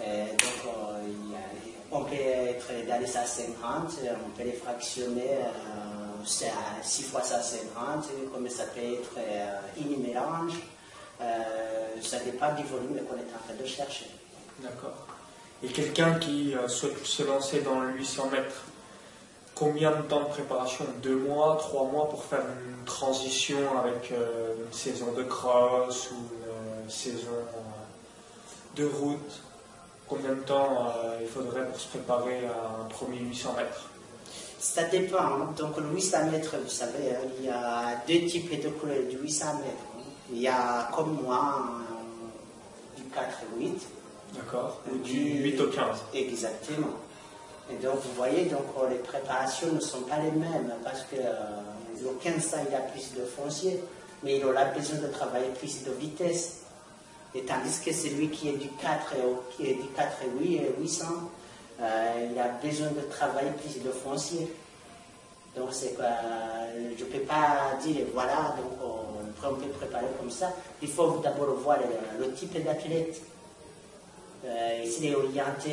Euh, 0.00 0.26
donc, 0.26 0.74
on 1.92 2.02
peut 2.02 2.14
être 2.16 2.66
dans 2.88 3.00
les 3.00 3.06
150, 3.06 4.00
on 4.26 4.30
peut 4.36 4.42
les 4.42 4.54
fractionner 4.54 5.38
à 5.44 6.82
6 6.82 7.02
fois 7.04 7.22
150, 7.22 8.08
comme 8.32 8.48
ça 8.48 8.64
peut 8.64 8.80
être 8.80 9.18
une 9.78 10.02
mélange. 10.02 10.54
ça 12.02 12.18
dépend 12.18 12.52
du 12.54 12.64
volume 12.64 12.98
qu'on 13.06 13.14
est 13.14 13.32
en 13.32 13.44
train 13.46 13.62
de 13.62 13.64
chercher. 13.64 14.06
D'accord. 14.58 15.06
Et 15.62 15.68
quelqu'un 15.68 16.14
qui 16.14 16.54
souhaite 16.66 17.06
se 17.06 17.22
lancer 17.22 17.60
dans 17.60 17.78
le 17.78 17.92
800 17.92 18.30
mètres, 18.30 18.64
combien 19.54 19.90
de 19.92 20.02
temps 20.02 20.20
de 20.20 20.28
préparation? 20.28 20.84
Deux 21.02 21.16
mois, 21.16 21.56
trois 21.58 21.84
mois 21.84 22.08
pour 22.08 22.24
faire 22.24 22.40
une 22.40 22.84
transition 22.84 23.58
avec 23.78 24.12
euh, 24.12 24.54
une 24.66 24.72
saison 24.72 25.12
de 25.12 25.22
cross 25.22 26.10
ou 26.10 26.14
une 26.14 26.86
euh, 26.86 26.88
saison 26.88 27.28
euh, 27.32 28.76
de 28.76 28.84
route? 28.86 29.40
Combien 30.06 30.34
de 30.34 30.40
temps 30.40 30.92
il 31.18 31.26
faudrait 31.26 31.66
pour 31.66 31.80
se 31.80 31.88
préparer 31.88 32.44
à 32.46 32.82
un 32.82 32.84
premier 32.90 33.20
800 33.20 33.54
mètres? 33.56 33.88
Ça 34.58 34.84
dépend. 34.84 35.16
Hein. 35.18 35.54
Donc 35.56 35.78
le 35.78 35.88
800 35.94 36.30
mètres, 36.30 36.56
vous 36.62 36.68
savez, 36.68 37.10
hein, 37.10 37.26
il 37.38 37.46
y 37.46 37.48
a 37.48 38.02
deux 38.06 38.26
types 38.26 38.62
de 38.62 38.68
couleurs 38.68 39.04
du 39.08 39.16
800 39.16 39.46
mètres. 39.54 39.68
Hein. 39.96 40.02
Il 40.30 40.40
y 40.42 40.48
a 40.48 40.90
comme 40.94 41.22
moi 41.22 41.64
du 42.98 43.04
4 43.04 43.28
et 43.58 43.64
8. 43.64 43.86
D'accord. 44.34 44.80
Ou 44.92 44.98
du 44.98 45.42
8 45.42 45.60
au 45.60 45.68
15. 45.68 45.84
Exactement. 46.12 46.88
Et 47.70 47.76
donc, 47.76 47.94
vous 47.94 48.12
voyez, 48.16 48.44
donc, 48.44 48.66
euh, 48.78 48.90
les 48.90 48.98
préparations 48.98 49.72
ne 49.72 49.80
sont 49.80 50.02
pas 50.02 50.18
les 50.18 50.30
mêmes 50.32 50.72
parce 50.82 51.02
que 51.02 51.16
euh, 51.16 51.32
le 52.02 52.10
1500, 52.10 52.56
il 52.68 52.74
a 52.74 52.80
plus 52.80 53.14
de 53.14 53.24
foncier, 53.24 53.82
mais 54.22 54.36
il 54.36 54.44
aura 54.44 54.66
besoin 54.66 54.98
de 54.98 55.06
travailler 55.06 55.48
plus 55.58 55.82
de 55.84 55.92
vitesse. 55.92 56.60
Et 57.34 57.42
tandis 57.42 57.80
que 57.84 57.92
celui 57.92 58.28
qui 58.28 58.50
est 58.50 58.58
du 58.58 58.68
4 58.68 59.14
et, 59.60 59.74
du 59.74 59.88
4 59.96 60.08
et 60.24 60.44
8, 60.44 60.60
800, 60.78 61.04
euh, 61.80 62.28
il 62.30 62.38
a 62.38 62.48
besoin 62.62 62.88
de 62.88 63.00
travailler 63.10 63.50
plus 63.52 63.82
de 63.82 63.90
foncier. 63.90 64.54
Donc, 65.56 65.70
quoi 65.96 66.06
je 66.96 67.04
ne 67.04 67.10
peux 67.10 67.20
pas 67.20 67.78
dire, 67.80 68.06
voilà, 68.12 68.56
donc 68.56 68.90
on, 69.42 69.54
peut 69.54 69.68
préparer 69.78 70.06
comme 70.18 70.30
ça. 70.30 70.52
Il 70.82 70.88
faut 70.88 71.20
d'abord 71.22 71.54
voir 71.54 71.78
le, 72.18 72.32
type 72.32 72.62
d'athlète. 72.64 73.20
S'il 74.84 75.06
est 75.06 75.14
orienté 75.14 75.70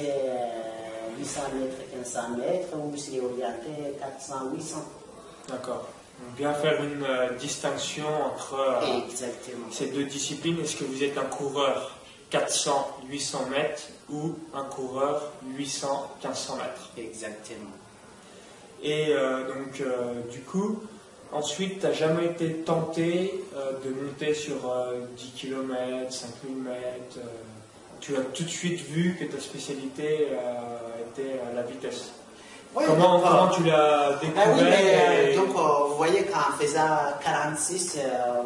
800 1.21 1.41
mètres, 1.53 1.77
1500 1.95 2.21
mètres, 2.37 2.67
ou 2.75 2.97
c'est 2.97 3.19
orienté 3.19 3.97
400, 3.99 4.35
800. 4.55 4.77
D'accord. 5.49 5.87
Bien 6.35 6.53
faire 6.53 6.83
une 6.83 7.03
euh, 7.03 7.29
distinction 7.39 8.05
entre 8.25 8.55
euh, 8.55 8.99
ces 9.71 9.87
deux 9.87 10.05
disciplines. 10.05 10.59
Est-ce 10.59 10.75
que 10.75 10.83
vous 10.83 11.03
êtes 11.03 11.17
un 11.17 11.25
coureur 11.25 11.95
400, 12.29 12.99
800 13.09 13.47
mètres 13.49 13.83
ou 14.09 14.35
un 14.53 14.63
coureur 14.63 15.31
800, 15.55 16.11
1500 16.23 16.55
mètres? 16.57 16.89
Exactement. 16.97 17.71
Et 18.83 19.07
euh, 19.09 19.47
donc, 19.47 19.83
du 20.31 20.41
coup, 20.41 20.81
ensuite, 21.31 21.79
tu 21.79 21.85
n'as 21.85 21.93
jamais 21.93 22.25
été 22.25 22.53
tenté 22.57 23.43
de 23.83 23.89
monter 23.89 24.33
sur 24.33 24.73
10 25.17 25.31
km, 25.35 26.11
5000 26.11 26.55
mètres 26.55 27.19
tu 28.01 28.17
as 28.17 28.21
tout 28.21 28.43
de 28.43 28.49
suite 28.49 28.81
vu 28.81 29.15
que 29.17 29.25
ta 29.25 29.39
spécialité 29.39 30.27
euh, 30.31 30.80
était 31.11 31.39
la 31.55 31.61
vitesse. 31.63 32.11
comment, 32.73 33.49
tu 33.49 33.63
l'as 33.63 34.13
découvert 34.21 34.43
ah 34.45 34.61
euh, 34.61 35.35
Donc, 35.35 35.49
euh, 35.55 35.87
vous 35.89 35.95
voyez, 35.95 36.23
quand 36.23 36.39
on 36.49 36.61
faisait 36.61 36.79
46 37.23 37.99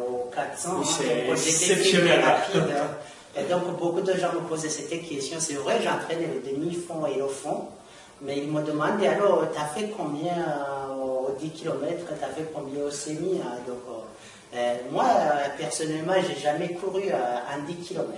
ou 0.08 0.30
400, 0.34 0.70
oui, 0.78 0.86
hein, 0.88 1.34
c'est 1.36 1.50
exceptionnel. 1.50 2.20
Rapide, 2.24 2.74
hein. 2.76 3.40
et 3.40 3.44
donc, 3.44 3.78
beaucoup 3.78 4.00
de 4.00 4.12
gens 4.14 4.32
me 4.32 4.40
posaient 4.40 4.68
cette 4.68 4.90
question. 4.90 5.38
C'est 5.40 5.54
vrai, 5.54 5.80
j'entraîne 5.82 6.20
les 6.20 6.52
demi-fonds 6.52 7.06
et 7.06 7.18
le 7.18 7.28
fond, 7.28 7.68
mais 8.22 8.38
ils 8.38 8.50
me 8.50 8.62
demandaient 8.62 9.08
alors, 9.08 9.44
tu 9.52 9.60
as 9.60 9.66
fait 9.66 9.90
combien 9.96 10.34
aux 10.98 11.30
10 11.38 11.50
km 11.50 12.04
Tu 12.06 12.24
as 12.24 12.28
fait 12.28 12.50
combien 12.54 12.84
au 12.84 12.90
semi 12.90 13.40
hein? 13.42 13.58
Donc, 13.66 13.78
Euh, 14.56 14.76
moi, 14.90 15.04
euh, 15.04 15.48
personnellement, 15.58 16.14
j'ai 16.26 16.40
jamais 16.40 16.72
couru 16.72 17.02
euh, 17.10 17.54
un 17.54 17.58
10 17.66 17.74
km. 17.76 18.08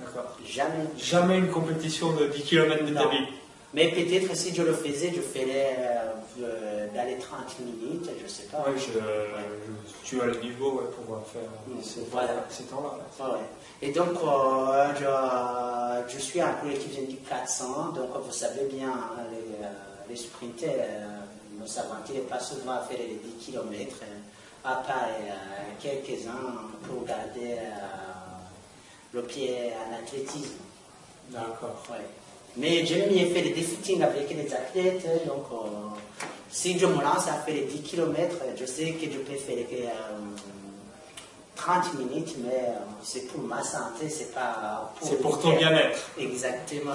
D'accord. 0.00 0.36
Jamais. 0.46 0.84
Jamais 0.98 1.38
une 1.38 1.50
compétition 1.50 2.12
de 2.12 2.26
10 2.26 2.42
km 2.42 2.84
de 2.84 2.94
ta 2.94 3.04
Non. 3.04 3.10
vie. 3.10 3.26
Mais 3.72 3.90
peut-être 3.90 4.36
si 4.36 4.54
je 4.54 4.62
le 4.62 4.72
faisais, 4.72 5.12
je 5.14 5.20
ferais 5.20 5.76
euh, 5.78 6.12
euh, 6.42 6.86
dans 6.94 7.04
les 7.06 7.18
30 7.18 7.58
minutes, 7.60 8.08
je 8.22 8.28
sais 8.30 8.44
pas. 8.44 8.58
Ouais, 8.58 8.76
je, 8.76 8.92
je- 8.92 9.94
tu 10.04 10.20
as 10.20 10.26
le 10.26 10.40
niveau 10.40 10.72
ouais, 10.78 10.84
pour 10.94 11.18
faire 11.26 11.42
Mm, 11.66 11.82
ces, 11.82 12.00
voilà. 12.12 12.44
ces 12.50 12.64
temps-là. 12.64 12.98
là. 13.18 13.32
Ouais. 13.32 13.38
Et 13.82 13.90
donc, 13.90 14.10
euh, 14.22 16.04
je, 16.08 16.14
je 16.14 16.18
suis 16.22 16.40
un 16.40 16.54
l'équipe 16.64 17.08
du 17.08 17.16
400, 17.16 17.92
donc 17.96 18.10
vous 18.24 18.32
savez 18.32 18.66
bien, 18.72 18.90
hein, 18.90 19.22
les, 19.32 19.64
euh, 19.64 19.68
les 20.08 20.16
sprinters 20.16 20.70
euh, 20.78 21.60
ne 21.60 21.66
s'aventurent 21.66 22.26
pas 22.28 22.38
souvent 22.38 22.72
à 22.74 22.80
faire 22.80 22.98
les 22.98 23.18
10 23.38 23.44
km, 23.44 23.96
à 24.64 24.74
part 24.76 25.08
euh, 25.08 25.32
quelques-uns 25.82 26.54
pour 26.86 27.04
garder 27.04 27.54
euh, 27.58 28.03
le 29.14 29.22
pied 29.22 29.72
en 29.88 29.94
athlétisme. 30.02 30.58
D'accord. 31.30 31.82
Ouais. 31.90 32.04
Mais 32.56 32.84
j'aime 32.84 33.08
bien 33.08 33.26
faire 33.26 33.42
des 33.42 33.62
footings 33.62 34.02
avec 34.02 34.28
les 34.30 34.52
athlètes, 34.52 35.06
donc 35.26 35.44
euh, 35.52 35.56
si 36.50 36.78
je 36.78 36.86
me 36.86 37.02
lance 37.02 37.26
à 37.28 37.34
faire 37.44 37.54
les 37.54 37.64
10 37.64 37.82
km, 37.82 38.36
je 38.58 38.64
sais 38.64 38.92
que 38.92 39.06
je 39.10 39.18
peux 39.18 39.34
faire 39.34 39.66
euh, 39.72 40.18
30 41.56 41.94
minutes, 41.94 42.34
mais 42.44 42.50
euh, 42.50 42.78
c'est 43.02 43.26
pour 43.26 43.42
ma 43.42 43.62
santé, 43.62 44.08
c'est 44.08 44.32
pas 44.32 44.92
pour... 44.98 45.08
C'est 45.08 45.20
pour 45.20 45.40
ton 45.40 45.56
bien-être. 45.56 45.98
Exactement. 46.18 46.94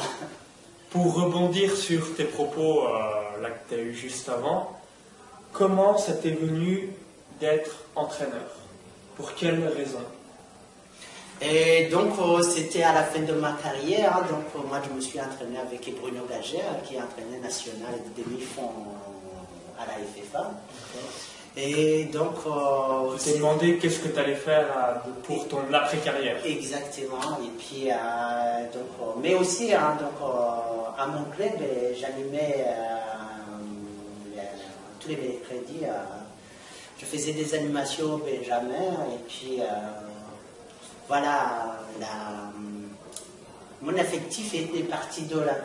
Pour 0.92 1.14
rebondir 1.14 1.76
sur 1.76 2.16
tes 2.16 2.24
propos 2.24 2.88
euh, 2.88 3.42
là 3.42 3.50
que 3.50 3.70
tu 3.70 3.76
as 3.76 3.84
eu 3.84 3.94
juste 3.94 4.30
avant, 4.30 4.80
comment 5.52 5.98
ça 5.98 6.14
t'est 6.14 6.32
venu 6.32 6.90
d'être 7.40 7.84
entraîneur? 7.96 8.50
Pour 9.18 9.34
quelle 9.36 9.68
raison? 9.68 10.00
Et 11.42 11.86
donc, 11.86 12.14
c'était 12.44 12.84
à 12.84 12.94
la 12.94 13.04
fin 13.04 13.22
de 13.22 13.34
ma 13.34 13.54
carrière. 13.54 14.22
Donc, 14.30 14.66
moi, 14.68 14.80
je 14.88 14.94
me 14.94 15.00
suis 15.02 15.20
entraîné 15.22 15.58
avec 15.58 15.82
Bruno 16.00 16.26
Gagère, 16.30 16.82
qui 16.84 16.96
est 16.96 17.02
entraîneur 17.02 17.42
national 17.42 17.94
de 18.16 18.24
demi-fond 18.24 18.70
à 19.80 19.86
la 19.86 19.94
FFA. 20.06 20.52
Et 21.58 22.06
donc, 22.06 22.36
euh, 22.46 23.14
t'ai 23.14 23.20
c'est- 23.32 23.38
demandé 23.38 23.78
qu'est-ce 23.78 24.00
que 24.00 24.10
tu 24.10 24.20
allais 24.20 24.36
faire 24.36 24.68
euh, 24.78 25.10
pour 25.24 25.48
ton 25.48 25.62
après-carrière. 25.74 26.38
Exactement. 26.46 27.38
Et 27.44 27.50
puis, 27.58 27.90
euh, 27.90 27.94
donc, 28.74 29.18
mais 29.22 29.34
aussi, 29.36 29.74
hein, 29.74 29.98
donc, 30.00 30.20
euh, 30.22 31.02
à 31.02 31.08
mon 31.08 31.24
club, 31.36 31.54
j'animais 32.00 32.66
tous 35.00 35.08
les 35.10 35.16
mercredis. 35.16 35.86
je 37.00 37.06
faisais 37.06 37.32
des 37.32 37.56
animations 37.56 38.16
au 38.16 38.18
Benjamin. 38.18 39.08
Et 39.16 39.24
puis, 39.28 39.60
voilà, 41.10 41.80
la- 42.00 42.52
mon 43.82 43.98
affectif 43.98 44.54
était 44.54 44.84
parti 44.84 45.24
de 45.24 45.40
là. 45.40 45.56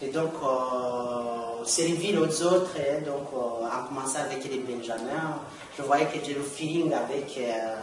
Et 0.00 0.08
donc, 0.08 0.32
euh, 0.44 1.64
servir 1.64 2.20
aux 2.22 2.42
autres, 2.44 2.76
et 2.78 3.00
donc, 3.00 3.26
euh, 3.34 3.66
en 3.66 3.88
commençant 3.88 4.20
avec 4.20 4.44
les 4.44 4.58
Benjamins, 4.60 5.38
je 5.76 5.82
voyais 5.82 6.06
que 6.06 6.24
j'ai 6.24 6.34
le 6.34 6.42
feeling 6.42 6.92
avec, 6.92 7.36
euh, 7.38 7.76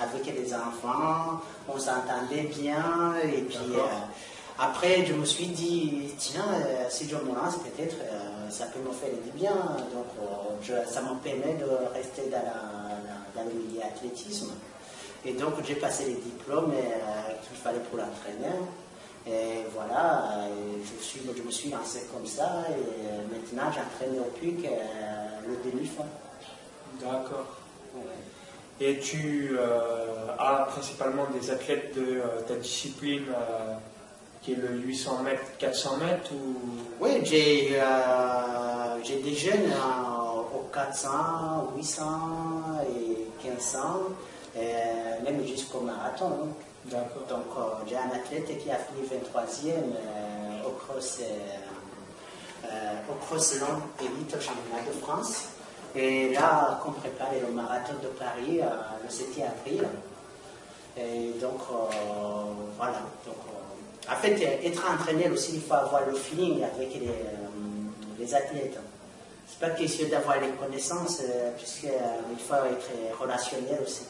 avec 0.00 0.24
les 0.34 0.54
enfants, 0.54 1.40
on 1.68 1.78
s'entendait 1.78 2.48
bien, 2.58 3.14
et 3.22 3.42
puis 3.42 3.58
euh, 3.74 3.82
après, 4.58 5.04
je 5.04 5.12
me 5.12 5.26
suis 5.26 5.46
dit, 5.48 6.14
tiens, 6.16 6.46
euh, 6.54 6.84
si 6.88 7.06
je 7.08 7.16
me 7.16 7.34
lance, 7.34 7.56
peut-être 7.56 7.96
euh, 8.00 8.48
ça 8.50 8.66
peut 8.66 8.80
me 8.80 8.92
faire 8.94 9.10
du 9.22 9.30
bien, 9.38 9.54
donc 9.92 10.06
euh, 10.22 10.24
je- 10.62 10.90
ça 10.90 11.02
me 11.02 11.14
permet 11.22 11.54
de 11.54 11.68
rester 11.92 12.22
dans, 12.30 12.38
la- 12.38 12.96
la- 13.06 13.42
dans 13.42 13.48
le 13.50 13.54
milieu 13.54 13.82
athlétisme. 13.82 14.52
Et 15.24 15.32
donc, 15.32 15.54
j'ai 15.64 15.76
passé 15.76 16.06
les 16.06 16.14
diplômes 16.14 16.72
euh, 16.72 17.32
qu'il 17.46 17.56
fallait 17.56 17.80
pour 17.90 17.98
l'entraîneur. 17.98 18.62
Et 19.26 19.64
voilà, 19.72 20.48
et 20.48 20.82
je, 20.82 21.02
suis, 21.02 21.20
je 21.36 21.42
me 21.42 21.50
suis 21.50 21.70
lancé 21.70 22.06
comme 22.12 22.26
ça. 22.26 22.64
Et 22.70 22.72
euh, 22.72 23.22
maintenant, 23.30 23.70
j'entraîne 23.70 24.18
au 24.18 24.30
PUC 24.38 24.64
euh, 24.64 24.68
le 25.46 25.70
demi-fond. 25.70 26.06
D'accord. 27.00 27.58
Et 28.80 28.98
tu 28.98 29.50
euh, 29.52 30.36
as 30.38 30.66
principalement 30.70 31.26
des 31.26 31.50
athlètes 31.50 31.94
de 31.94 32.20
ta 32.48 32.54
discipline 32.56 33.26
qui 34.42 34.52
est 34.52 34.56
le 34.56 34.76
800 34.80 35.22
mètres, 35.22 35.42
400 35.58 35.98
mètres 35.98 36.32
ou... 36.32 36.56
Oui, 37.00 37.10
j'ai 37.24 37.78
des 39.22 39.34
jeunes 39.34 39.70
euh, 39.70 40.56
au 40.58 40.62
400, 40.72 41.08
800 41.76 42.04
et 42.88 43.46
1500, 43.48 43.78
euh, 44.56 45.20
même 45.24 45.46
jusqu'au 45.46 45.80
marathon. 45.80 46.26
hein. 46.26 46.48
D'accord. 46.86 47.22
Donc, 47.28 47.46
euh, 47.56 47.62
j'ai 47.88 47.96
un 47.96 48.10
athlète 48.10 48.58
qui 48.58 48.70
a 48.70 48.76
fini 48.76 49.06
23e 49.06 49.70
euh, 49.70 50.66
au 50.66 50.70
cross, 50.72 51.20
au 52.64 53.14
cross 53.24 53.60
long 53.60 53.82
élite 54.00 54.34
au 54.36 54.40
championnat 54.40 54.82
de 54.86 54.92
France. 55.00 55.44
Et 55.94 56.32
là, 56.32 56.80
qu'on 56.82 56.92
prépare 56.92 57.28
le 57.46 57.52
marathon 57.52 57.92
de 58.02 58.08
Paris 58.08 58.60
le 59.04 59.10
7 59.10 59.26
avril. 59.44 59.86
Et 60.96 61.32
donc, 61.40 61.60
euh, 61.70 61.84
voilà. 62.76 63.00
Donc, 63.26 63.36
euh, 63.48 64.12
en 64.12 64.16
fait, 64.16 64.40
être 64.66 64.82
entraîneur 64.90 65.32
aussi, 65.32 65.52
il 65.54 65.60
faut 65.62 65.74
avoir 65.74 66.04
le 66.06 66.14
feeling 66.14 66.62
avec 66.64 66.94
les, 66.94 67.08
euh, 67.08 68.18
les 68.18 68.34
athlètes. 68.34 68.78
C'est 69.48 69.58
pas 69.60 69.70
question 69.70 70.08
d'avoir 70.08 70.40
les 70.40 70.48
connaissances, 70.50 71.22
puisqu'il 71.56 71.90
faut 72.38 72.54
être 72.54 73.20
relationnel 73.20 73.80
aussi. 73.84 74.02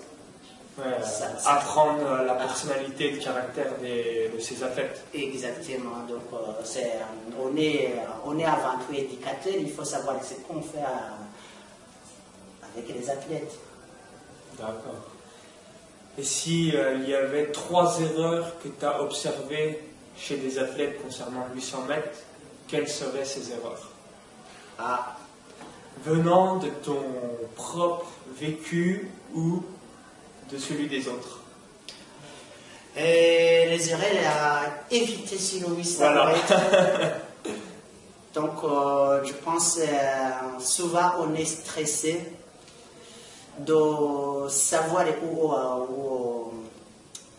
Ouais, 0.78 0.84
euh, 0.86 1.02
Ça- 1.04 1.38
ça- 1.38 1.52
apprendre 1.54 2.00
euh, 2.06 2.24
la 2.24 2.34
personnalité 2.34 3.08
et 3.08 3.10
le 3.12 3.18
caractère 3.22 3.74
des- 3.78 4.30
de 4.34 4.40
ces 4.40 4.62
athlètes. 4.62 5.02
Exactement. 5.12 5.98
Donc, 6.08 6.22
euh, 6.32 6.36
c'est, 6.64 6.92
euh, 6.92 7.38
on, 7.38 7.54
est, 7.58 7.94
on 8.24 8.38
est 8.38 8.44
avant 8.44 8.78
tout 8.86 8.94
éducateur, 8.94 9.52
il 9.58 9.70
faut 9.70 9.84
savoir 9.84 10.16
ce 10.24 10.34
qu'on 10.46 10.62
fait 10.62 10.78
euh, 10.78 12.68
avec 12.74 12.88
les 12.94 13.10
athlètes. 13.10 13.52
D'accord. 14.58 15.04
Et 16.16 16.22
si 16.22 16.74
euh, 16.74 16.94
il 17.02 17.08
y 17.08 17.14
avait 17.14 17.50
trois 17.52 17.98
erreurs 18.00 18.58
que 18.62 18.68
tu 18.68 18.84
as 18.84 19.00
observées 19.02 19.82
chez 20.16 20.36
des 20.36 20.58
athlètes 20.58 21.02
concernant 21.02 21.46
le 21.50 21.54
800 21.56 21.82
mètres, 21.88 22.18
quelles 22.68 22.88
seraient 22.88 23.24
ces 23.26 23.50
erreurs? 23.52 23.90
Ah, 24.78 25.16
Venant 26.04 26.56
de 26.56 26.68
ton 26.82 27.02
propre 27.54 28.06
vécu 28.40 29.10
ou 29.34 29.62
de 30.52 30.58
celui 30.58 30.86
des 30.88 31.08
autres 31.08 31.42
et 32.96 33.66
les 33.70 33.90
erreurs 33.90 34.06
à 34.26 34.94
éviter 34.94 35.36
800 35.36 35.96
Voilà. 35.98 36.34
Donc, 38.34 38.64
euh, 38.64 39.22
je 39.24 39.32
pense 39.32 39.78
euh, 39.78 40.58
souvent 40.58 41.12
on 41.20 41.34
est 41.34 41.44
stressé 41.44 42.20
de 43.58 44.48
savoir 44.48 45.04
où, 45.22 45.52
où, 45.52 46.52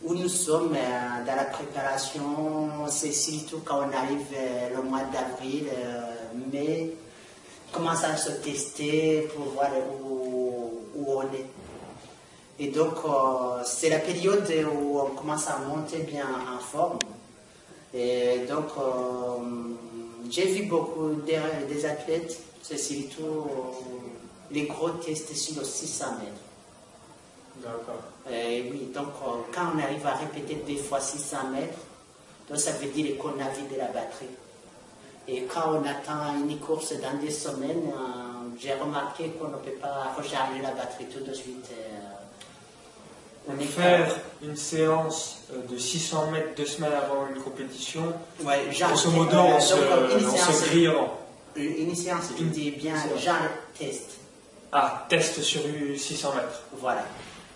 où 0.04 0.14
nous 0.14 0.30
sommes 0.30 0.76
euh, 0.76 1.26
dans 1.26 1.36
la 1.36 1.46
préparation. 1.46 2.70
C'est 2.90 3.12
surtout 3.12 3.62
quand 3.66 3.78
on 3.80 3.98
arrive 3.98 4.28
le 4.76 4.84
mois 4.84 5.02
d'avril, 5.12 5.66
mai, 6.52 6.96
commence 7.72 8.04
à 8.04 8.16
se 8.16 8.32
tester 8.32 9.28
pour 9.36 9.54
voir 9.54 9.70
où, 10.04 10.82
où 10.96 11.06
on 11.08 11.24
est. 11.24 11.46
Et 12.60 12.68
donc, 12.68 12.94
euh, 13.06 13.64
c'est 13.66 13.90
la 13.90 14.00
période 14.00 14.48
où 14.76 15.00
on 15.00 15.10
commence 15.16 15.48
à 15.48 15.58
monter 15.58 16.00
bien 16.00 16.26
en 16.26 16.60
forme. 16.60 17.00
Et 17.94 18.46
donc, 18.48 18.68
euh, 18.78 19.74
j'ai 20.30 20.46
vu 20.46 20.66
beaucoup 20.66 21.10
des, 21.26 21.40
des 21.68 21.86
athlètes, 21.86 22.40
c'est 22.62 22.78
surtout 22.78 23.24
euh, 23.24 24.52
les 24.52 24.64
gros 24.64 24.92
tests 24.92 25.34
sur 25.34 25.60
le 25.60 25.66
600 25.66 26.06
mètres. 26.20 27.64
D'accord. 27.64 28.04
Et 28.32 28.70
oui, 28.72 28.92
donc 28.94 29.08
quand 29.54 29.62
on 29.76 29.80
arrive 29.80 30.06
à 30.08 30.16
répéter 30.16 30.56
deux 30.68 30.82
fois 30.82 31.00
600 31.00 31.38
mètres, 31.54 31.78
donc 32.50 32.58
ça 32.58 32.72
veut 32.72 32.90
dire 32.90 33.18
qu'on 33.18 33.40
a 33.40 33.50
vidé 33.50 33.78
la 33.78 33.88
batterie. 33.88 34.26
Et 35.28 35.44
quand 35.44 35.76
on 35.76 35.84
attend 35.86 36.36
une 36.36 36.58
course 36.58 36.94
dans 37.00 37.18
des 37.20 37.32
semaines, 37.32 37.94
j'ai 38.60 38.74
remarqué 38.74 39.30
qu'on 39.30 39.50
ne 39.50 39.58
peut 39.58 39.78
pas 39.80 40.14
recharger 40.18 40.62
la 40.62 40.72
batterie 40.72 41.06
tout 41.06 41.24
de 41.24 41.34
suite. 41.34 41.70
Euh, 43.50 43.52
on 43.56 43.60
est 43.60 43.66
Faire 43.66 44.16
une 44.42 44.56
séance 44.56 45.40
euh, 45.54 45.62
de 45.68 45.78
600 45.78 46.32
mètres 46.32 46.56
deux 46.56 46.66
semaines 46.66 46.94
avant 46.94 47.28
une 47.34 47.42
compétition, 47.42 48.14
Ouais, 48.44 48.66
grosso 48.72 49.12
modo, 49.12 49.36
euh, 49.38 49.40
on 49.42 49.52
donc, 49.52 49.62
se, 49.62 49.74
euh, 49.74 50.20
une 50.20 50.28
on 50.28 50.32
se 50.32 50.38
séance- 50.38 50.62
grille 50.70 50.88
avant. 50.88 51.18
Une 51.56 51.96
séance, 51.96 52.24
je 52.38 52.44
dis 52.46 52.72
bien, 52.72 52.96
genre 53.18 53.36
test. 53.78 54.12
Ah, 54.72 55.06
test 55.08 55.42
sur 55.42 55.62
600 55.98 56.34
mètres, 56.36 56.62
Voilà. 56.74 57.04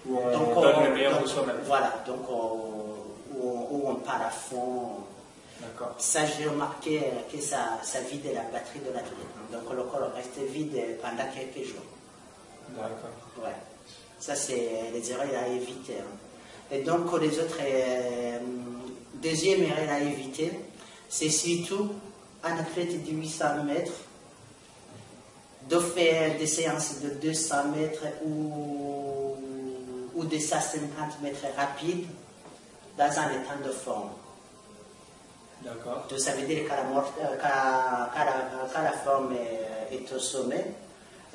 où 0.05 0.17
on 0.19 0.31
Donc, 0.31 0.53
donne 0.61 0.75
on- 0.77 0.83
le 0.83 0.93
meilleur 0.93 1.19
de 1.21 1.27
soi-même. 1.27 1.55
Voilà, 1.65 1.93
donc 2.05 2.29
on- 2.29 3.35
où, 3.35 3.41
on- 3.41 3.67
où 3.75 3.89
on 3.89 3.95
part 3.95 4.21
à 4.21 4.29
fond. 4.29 4.91
D'accord. 5.59 5.95
Ça, 5.97 6.19
j'ai 6.25 6.47
remarqué 6.47 7.01
que 7.33 7.41
ça, 7.41 7.79
ça 7.81 7.99
vide 8.01 8.25
la 8.25 8.41
batterie 8.41 8.79
de 8.79 8.93
l'athlète. 8.93 9.15
Donc 9.51 9.63
le 9.75 9.81
corps 9.83 10.11
reste 10.15 10.37
vide 10.51 10.77
pendant 11.01 11.23
quelques 11.33 11.67
jours. 11.67 11.81
D'accord. 12.69 13.43
Ouais. 13.43 13.55
Ça, 14.19 14.35
c'est 14.35 14.91
les 14.93 15.11
erreurs 15.11 15.27
à 15.43 15.47
éviter. 15.47 15.95
hein. 15.99 16.17
Et 16.71 16.81
donc, 16.81 17.11
les 17.21 17.39
autres, 17.39 17.59
euh, 17.61 18.39
deuxième 19.15 19.63
erreur 19.63 19.89
à 19.89 19.99
éviter, 19.99 20.51
c'est 21.07 21.29
surtout 21.29 21.91
un 22.43 22.57
athlète 22.57 23.03
de 23.05 23.11
800 23.11 23.63
mètres 23.63 23.93
de 25.69 25.79
faire 25.79 26.37
des 26.37 26.47
séances 26.47 26.99
de 27.01 27.09
200 27.09 27.55
mètres 27.75 28.03
ou, 28.25 29.35
ou 30.15 30.23
de 30.25 30.37
150 30.39 31.21
mètres 31.21 31.45
rapides 31.55 32.05
dans 32.97 33.05
un 33.19 33.29
état 33.31 33.55
de 33.65 33.71
forme. 33.71 34.09
D'accord. 35.63 36.05
Donc, 36.09 36.19
ça 36.19 36.33
veut 36.33 36.45
dire 36.47 36.67
qu'à 36.67 36.75
la, 36.75 36.81
euh, 36.81 37.37
la- 38.83 38.91
forme 38.93 39.33
est, 39.33 39.95
est 39.95 40.13
au 40.13 40.19
sommet. 40.19 40.65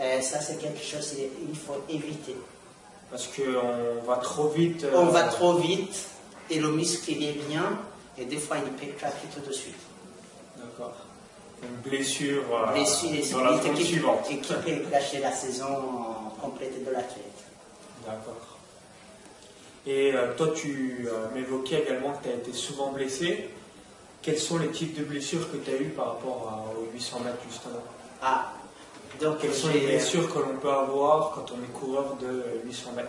Euh, 0.01 0.21
ça, 0.21 0.41
c'est 0.41 0.57
quelque 0.59 0.83
chose 0.83 1.15
qu'il 1.15 1.57
faut 1.57 1.83
éviter. 1.89 2.37
Parce 3.13 3.29
qu'on 3.29 4.03
va 4.07 4.17
trop 4.17 4.49
vite. 4.49 4.83
euh, 4.85 4.91
On 4.97 5.05
va 5.07 5.25
trop 5.25 5.55
vite 5.59 6.09
et 6.51 6.59
le 6.59 6.71
muscle 6.73 7.11
il 7.13 7.23
est 7.23 7.39
bien 7.49 7.79
et 8.19 8.25
des 8.25 8.39
fois 8.39 8.57
il 8.59 8.73
peut 8.73 8.93
craquer 8.99 9.29
tout 9.33 9.47
de 9.47 9.53
suite. 9.53 9.77
D'accord. 10.57 10.95
Une 11.63 11.89
blessure, 11.89 12.43
euh, 12.53 12.73
Blessure 12.73 13.39
dans 13.39 13.45
la 13.45 13.59
qui, 13.59 13.85
suivante. 13.85 14.27
et 14.31 14.39
qui 14.39 14.53
peut 14.53 14.83
gâcher 14.91 15.21
la 15.21 15.31
saison 15.31 15.67
complète 16.41 16.85
de 16.85 16.91
l'athlète. 16.91 17.39
D'accord. 18.05 18.59
Et 19.87 20.13
euh, 20.15 20.35
toi, 20.37 20.49
tu 20.55 21.07
euh, 21.09 21.29
m'évoquais 21.35 21.83
également 21.83 22.13
que 22.13 22.25
tu 22.25 22.29
as 22.31 22.35
été 22.37 22.53
souvent 22.53 22.91
blessé. 22.93 23.51
Quels 24.23 24.39
sont 24.39 24.59
les 24.59 24.69
types 24.71 24.97
de 24.99 25.05
blessures 25.05 25.51
que 25.53 25.57
tu 25.57 25.71
as 25.71 25.77
eues 25.77 25.89
par 25.91 26.07
rapport 26.15 26.49
à- 26.49 26.79
aux 26.79 26.93
800 26.95 27.21
mètres, 27.25 27.39
justement? 27.49 27.83
Ah, 28.23 28.53
donc 29.21 29.39
Quelles 29.41 29.55
sont 29.55 29.69
les 29.69 29.81
blessures 29.81 30.33
que 30.33 30.39
l'on 30.39 30.57
peut 30.61 30.71
avoir 30.71 31.31
quand 31.35 31.47
on 31.53 31.63
est 31.63 31.73
coureur 31.79 32.17
de 32.21 32.45
800 32.65 32.93
mètres 32.97 33.09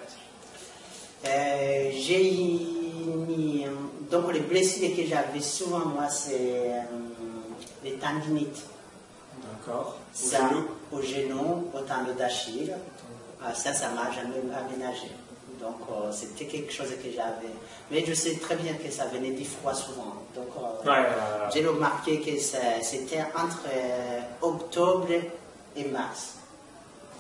Euh, 1.26 1.92
j'ai 1.98 2.22
mis, 2.22 3.66
donc 4.12 4.34
les 4.34 4.42
blessures 4.42 4.94
que 4.96 5.06
j'avais 5.06 5.40
souvent 5.40 5.86
moi 5.86 6.10
c'est 6.10 6.36
euh, 6.36 6.82
les 7.84 7.94
tendinites. 7.94 8.62
D'accord. 9.42 9.98
Au 9.98 10.18
Ça, 10.18 10.50
genou 10.50 10.66
au 10.92 11.02
genou, 11.02 11.72
au 11.74 11.80
tendon 11.80 12.14
d'Achille. 12.18 12.74
Ah, 13.42 13.54
ça, 13.54 13.74
ça 13.74 13.90
m'a 13.90 14.12
jamais 14.12 14.36
aménagé. 14.54 15.10
Donc 15.62 15.78
euh, 15.90 16.12
c'était 16.12 16.46
quelque 16.46 16.74
chose 16.74 16.90
que 17.02 17.10
j'avais. 17.16 17.54
Mais 17.90 18.04
je 18.06 18.14
sais 18.14 18.36
très 18.36 18.56
bien 18.58 18.74
que 18.74 18.92
ça 18.92 19.06
venait 19.06 19.32
du 19.32 19.46
froid 19.46 19.74
souvent. 19.74 20.16
Donc 20.36 20.50
euh, 20.58 20.90
Ouais, 20.90 21.08
j'ai 21.54 21.66
remarqué 21.66 22.20
que 22.20 22.38
c'était 22.82 23.22
entre 23.36 23.64
octobre 24.42 25.08
et 25.76 25.86
mars. 25.86 26.36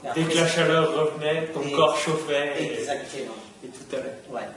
dès 0.03 0.09
Après, 0.09 0.23
que 0.23 0.35
la 0.37 0.47
chaleur 0.47 0.93
revenait, 0.95 1.47
ton 1.53 1.61
Et- 1.61 1.71
corps 1.71 1.97
chauffait 1.97 2.53
et, 2.61 2.79
Exactement. 2.79 3.33
et 3.63 3.67
tout 3.67 3.95
allait. 3.95 4.19
Ouais. 4.29 4.47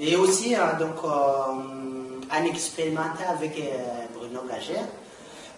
Et 0.00 0.16
aussi, 0.16 0.54
hein, 0.54 0.76
donc, 0.78 0.96
euh, 1.04 1.08
en 1.08 2.44
expérimentant 2.44 3.28
avec 3.30 3.56
euh, 3.58 4.06
Bruno 4.16 4.42
Gagère, 4.48 4.86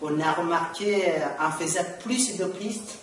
on 0.02 0.20
a 0.20 0.32
remarqué, 0.32 1.04
euh, 1.06 1.18
en 1.40 1.50
faisant 1.50 1.84
plus 2.02 2.36
de 2.36 2.44
pistes, 2.46 2.98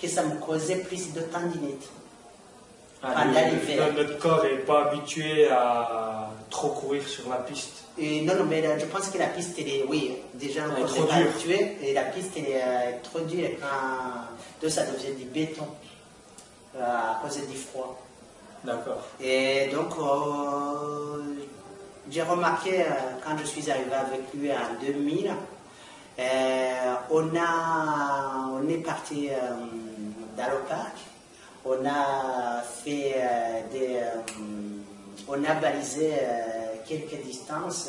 que 0.00 0.06
ça 0.08 0.22
me 0.24 0.34
causait 0.38 0.76
plus 0.76 1.12
de 1.14 1.20
tendinite. 1.20 1.88
Ah, 1.88 1.88
Pendant 1.88 1.94
le- 1.94 1.94
l'hiver. 1.94 1.94
le- 1.94 2.85
notre 3.02 4.18
corps 4.18 4.42
n'est 4.42 4.58
pas 4.58 4.86
habitué 4.86 5.48
à 5.48 6.30
trop 6.50 6.68
courir 6.70 7.06
sur 7.06 7.28
la 7.28 7.36
piste. 7.36 7.84
Et 7.98 8.22
non, 8.22 8.34
non, 8.36 8.44
mais 8.44 8.60
là, 8.60 8.78
je 8.78 8.86
pense 8.86 9.08
que 9.08 9.18
la 9.18 9.28
piste, 9.28 9.54
elle 9.58 9.68
est, 9.68 9.84
oui, 9.88 10.16
déjà, 10.34 10.62
Elle 10.64 10.80
est 10.80 10.84
on 10.84 10.86
trop 10.86 11.04
pas 11.04 11.14
habitué, 11.14 11.76
et 11.82 11.94
la 11.94 12.04
piste, 12.04 12.32
elle 12.36 12.44
est 12.44 12.62
euh, 12.62 12.92
trop 13.02 13.20
dure, 13.20 13.48
quand 13.60 14.62
donc 14.62 14.70
ça 14.70 14.84
devient 14.84 15.14
du 15.16 15.24
béton, 15.24 15.66
euh, 16.76 16.82
à 16.82 17.20
cause 17.22 17.38
du 17.46 17.56
froid. 17.56 17.98
D'accord. 18.64 19.02
Et 19.20 19.68
donc, 19.72 19.92
euh, 19.98 21.22
j'ai 22.10 22.22
remarqué 22.22 22.82
euh, 22.82 22.84
quand 23.24 23.36
je 23.38 23.44
suis 23.44 23.70
arrivé 23.70 23.94
avec 23.94 24.22
lui 24.34 24.50
en 24.50 24.84
2000, 24.84 25.30
euh, 26.18 26.94
on, 27.10 27.28
a, 27.36 28.50
on 28.52 28.68
est 28.68 28.78
parti 28.78 29.28
euh, 29.30 29.34
dans 30.36 30.50
le 30.50 30.58
parc, 30.68 30.96
on 31.66 31.84
a 31.84 32.62
fait 32.62 33.14
euh, 33.16 33.60
euh, 33.74 34.20
on 35.28 35.44
a 35.44 35.54
balisé 35.54 36.12
euh, 36.12 36.74
quelques 36.86 37.20
distances 37.22 37.88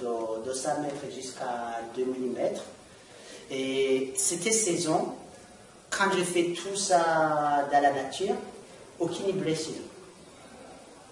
de, 0.00 0.48
de 0.48 0.52
100 0.52 0.80
mètres 0.80 1.14
jusqu'à 1.14 1.80
2000 1.94 2.32
mètres. 2.32 2.64
Et 3.50 4.12
c'était 4.16 4.52
saison. 4.52 5.12
Quand 5.90 6.10
j'ai 6.16 6.24
fait 6.24 6.52
tout 6.54 6.76
ça 6.76 7.68
dans 7.70 7.82
la 7.82 7.90
nature, 7.90 8.36
aucune 8.98 9.32
blessure. 9.32 9.82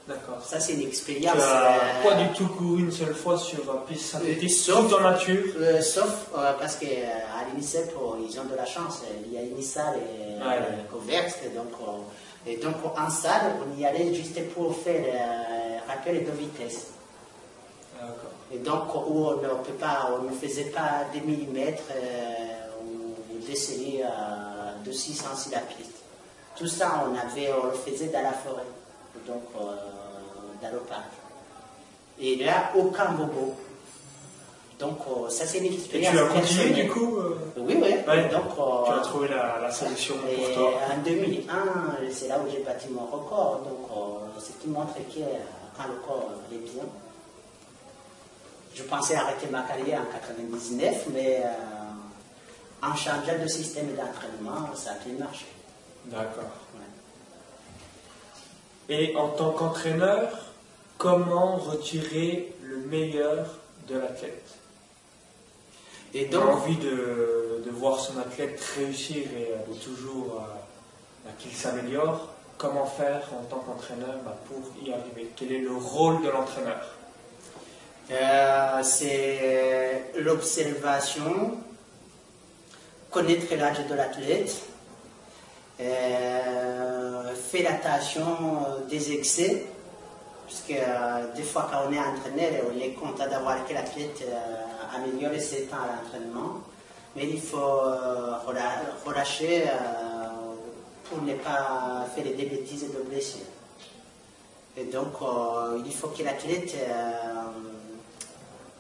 D'accord. 0.09 0.43
Ça, 0.43 0.59
c'est 0.59 0.73
une 0.73 0.89
expérience. 0.89 1.37
euh, 1.39 2.03
pas 2.09 2.15
du 2.15 2.29
tout 2.33 2.47
couru 2.49 2.81
une 2.81 2.91
seule 2.93 3.15
fois 3.15 3.37
sur 3.39 3.59
euh, 3.71 3.75
piste 3.87 4.07
synthétique, 4.13 4.51
sauf- 4.51 4.89
tout 4.89 4.95
en 4.95 5.01
nature. 5.01 5.45
euh, 5.59 5.83
sauf 5.83 6.29
euh, 6.37 6.55
parce 6.59 6.77
qu'à 6.77 6.87
l'INICEP, 7.53 7.93
euh, 7.95 8.17
ils 8.27 8.41
ont 8.41 8.45
de 8.45 8.55
la 8.57 8.65
chance. 8.65 9.03
Il 9.27 9.33
y 9.35 9.37
a 9.37 9.43
une 9.43 9.61
salle 9.61 9.97
et, 9.99 10.43
Ouais. 10.43 10.57
euh, 10.61 10.91
couverte. 10.91 11.39
Donc, 11.55 11.73
euh, 11.87 12.51
et 12.51 12.57
donc, 12.57 12.77
en 12.97 13.11
salle, 13.11 13.57
on 13.63 13.79
y 13.79 13.85
allait 13.85 14.15
juste 14.15 14.43
pour 14.55 14.75
faire 14.77 15.05
euh, 15.05 15.79
rappel 15.87 16.25
de 16.25 16.31
vitesse. 16.31 16.87
D'accord. 18.01 18.15
Et 18.51 18.59
donc, 18.59 18.95
où 18.95 19.27
on 19.27 19.37
ne, 19.37 19.49
peut 19.63 19.73
pas, 19.79 20.09
on 20.19 20.23
ne 20.23 20.31
faisait 20.35 20.71
pas 20.71 21.05
des 21.13 21.21
millimètres 21.21 21.83
euh, 21.95 22.81
ou 22.83 23.39
des 23.47 23.57
séries 23.57 24.01
euh, 24.03 24.83
de 24.87 24.91
600 24.91 25.37
sur 25.37 25.53
la 25.53 25.59
piste. 25.59 25.91
Tout 26.57 26.67
ça, 26.67 27.05
on, 27.05 27.15
avait, 27.15 27.51
on 27.53 27.67
le 27.67 27.73
faisait 27.73 28.07
dans 28.07 28.23
la 28.23 28.33
forêt, 28.33 28.63
donc 29.27 29.43
euh, 29.61 29.75
parc. 30.89 31.05
Et 32.21 32.37
là, 32.37 32.71
aucun 32.77 33.13
bobo. 33.13 33.55
Donc, 34.79 34.99
euh, 35.09 35.29
ça, 35.29 35.45
c'est 35.47 35.59
une 35.59 35.65
Et 35.67 35.75
expérience. 35.75 36.13
tu 36.13 36.19
as 36.19 36.27
continué 36.29 36.71
du 36.71 36.89
coup 36.89 37.17
euh, 37.19 37.37
Oui, 37.57 37.77
oui. 37.83 37.95
Ouais. 38.07 38.29
Donc, 38.29 38.45
euh, 38.59 38.85
Tu 38.87 38.93
as 38.93 38.99
trouvé 39.03 39.29
la, 39.29 39.59
la 39.61 39.73
solution 39.73 40.15
et 40.31 40.37
pour 40.37 40.55
toi. 40.55 40.81
en 40.95 40.99
2001, 41.03 41.53
c'est 42.13 42.29
là 42.29 42.39
où 42.39 42.49
j'ai 42.51 42.63
bâti 42.63 42.89
mon 42.91 43.07
record. 43.07 43.63
Donc, 43.65 43.89
ce 44.41 44.53
qui 44.63 44.69
montre 44.69 44.95
que 44.95 45.21
quand 45.77 45.89
le 45.89 45.95
corps 46.07 46.31
est 46.53 46.57
bien, 46.59 46.85
je 48.75 48.83
pensais 48.85 49.17
arrêter 49.17 49.49
ma 49.51 49.63
carrière 49.63 50.01
en 50.03 50.13
99, 50.13 51.07
mais 51.13 51.43
en 52.81 52.95
changeant 52.95 53.39
de 53.43 53.49
système 53.49 53.89
d'entraînement, 53.97 54.73
ça 54.77 54.93
a 54.93 54.95
pu 54.95 55.11
marcher. 55.11 55.47
D'accord. 56.05 56.45
Ouais. 58.89 58.95
Et 58.97 59.17
en 59.17 59.29
tant 59.31 59.51
qu'entraîneur, 59.51 60.29
comment 60.99 61.57
retirer 61.57 62.53
le 62.63 62.77
meilleur 62.79 63.47
de 63.89 63.99
l'athlète. 63.99 64.45
Et 66.13 66.27
Donc, 66.27 66.43
donc, 66.43 66.57
envie 66.57 66.77
de, 66.77 67.63
de 67.65 67.71
voir 67.71 68.01
son 68.01 68.19
athlète 68.19 68.61
réussir 68.77 69.25
et 69.37 69.53
euh, 69.53 69.73
de 69.73 69.75
toujours 69.79 70.37
euh, 70.37 70.55
bah, 71.25 71.31
qu'il 71.39 71.53
s'améliore. 71.53 72.29
Comment 72.57 72.87
faire 72.87 73.23
en 73.39 73.45
tant 73.45 73.59
qu'entraîneur 73.59 74.17
bah, 74.25 74.37
pour 74.49 74.61
y 74.85 74.93
arriver? 74.93 75.31
Quel 75.37 75.53
est 75.53 75.61
le 75.61 75.77
rôle 75.77 76.23
de 76.23 76.29
l'entraîneur? 76.29 76.83
Euh, 78.11 78.83
c'est 78.83 80.13
l'observation, 80.17 81.59
connaître 83.11 83.55
l'âge 83.55 83.87
de 83.87 83.95
l'athlète, 83.95 84.63
euh, 85.81 87.35
faire 87.35 87.71
attention 87.71 88.27
des 88.89 89.13
excès, 89.13 89.67
parce 90.49 90.63
que 90.63 90.73
euh, 90.73 91.35
des 91.37 91.43
fois 91.43 91.69
quand 91.71 91.81
on 91.87 91.93
est 91.93 91.99
entraîneur, 91.99 92.65
on 92.75 92.81
est 92.81 92.93
content 92.93 93.29
d'avoir 93.29 93.67
que 93.67 93.75
l'athlète 93.75 94.23
euh, 94.23 94.97
améliore 94.97 95.39
ses 95.39 95.65
temps 95.65 95.77
à 95.77 96.03
l'entraînement, 96.03 96.63
mais 97.15 97.29
il 97.29 97.39
faut 97.41 97.59
euh, 97.59 98.39
relâcher 99.05 99.65
euh, 99.65 100.29
pour 101.05 101.21
ne 101.21 101.35
pas 101.35 102.07
faire 102.15 102.25
des 102.25 102.47
bêtises 102.47 102.85
et 102.85 102.89
de 102.89 103.03
blessures. 103.03 103.41
Et 104.75 104.85
donc, 104.85 105.13
euh, 105.21 105.83
il 105.85 105.93
faut 105.93 106.09
que 106.09 106.23
l'athlète 106.23 106.75
euh, 106.77 107.43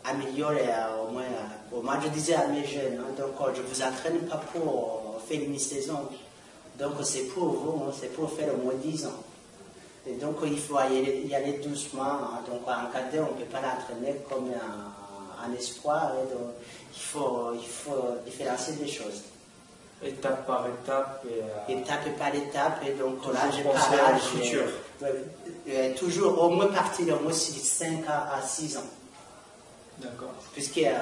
améliore 0.04 0.52
euh, 0.52 1.04
au 1.06 1.12
moins, 1.12 1.22
euh, 1.22 1.82
moins 1.82 2.00
je 2.02 2.08
disais 2.08 2.34
à 2.34 2.46
mes 2.46 2.64
jeunes, 2.64 2.98
hein, 2.98 3.12
donc 3.18 3.34
euh, 3.46 3.52
je 3.54 3.60
vous 3.60 3.82
entraîne 3.82 4.20
pas 4.20 4.40
pour 4.54 5.16
euh, 5.16 5.28
faire 5.28 5.42
une 5.42 5.58
saison, 5.58 6.08
donc 6.78 6.92
c'est 7.02 7.24
pour 7.24 7.48
vous, 7.48 7.84
hein, 7.84 7.92
c'est 7.98 8.14
pour 8.14 8.30
faire 8.30 8.54
au 8.54 8.64
moins 8.64 8.74
10 8.82 9.04
ans. 9.04 9.22
Et 10.08 10.14
donc 10.14 10.36
il 10.44 10.58
faut 10.58 10.78
y 10.78 11.34
aller, 11.34 11.60
doucement, 11.62 12.02
hein. 12.04 12.40
donc 12.48 12.62
en 12.66 12.90
cadet 12.92 13.20
on 13.20 13.34
ne 13.34 13.38
peut 13.44 13.50
pas 13.50 13.60
l'entraîner 13.60 14.16
comme 14.28 14.48
un, 14.48 15.46
un 15.46 15.52
espoir, 15.54 16.12
et 16.14 16.32
donc, 16.32 16.54
il, 16.94 17.00
faut, 17.00 17.50
il 17.54 17.66
faut 17.66 18.16
différencier 18.24 18.74
des 18.74 18.88
choses. 18.88 19.22
Étape 20.02 20.46
par 20.46 20.64
étape 20.66 21.24
et, 21.28 21.42
euh, 21.42 21.78
Étape 21.80 22.16
par 22.16 22.32
étape, 22.34 22.80
et 22.86 22.92
donc 22.92 23.20
pas 23.20 23.30
à 23.40 23.46
l'âge, 23.46 24.32
le 24.34 24.40
futur. 24.40 24.62
euh, 25.02 25.12
euh, 25.68 25.94
toujours 25.96 26.40
au 26.42 26.50
moins 26.50 26.68
partir 26.68 27.16
au 27.18 27.24
moins 27.24 27.32
5 27.32 28.04
à 28.08 28.40
6 28.40 28.76
ans. 28.78 28.82
D'accord. 29.98 30.30
puisque 30.52 30.78
euh, 30.78 30.92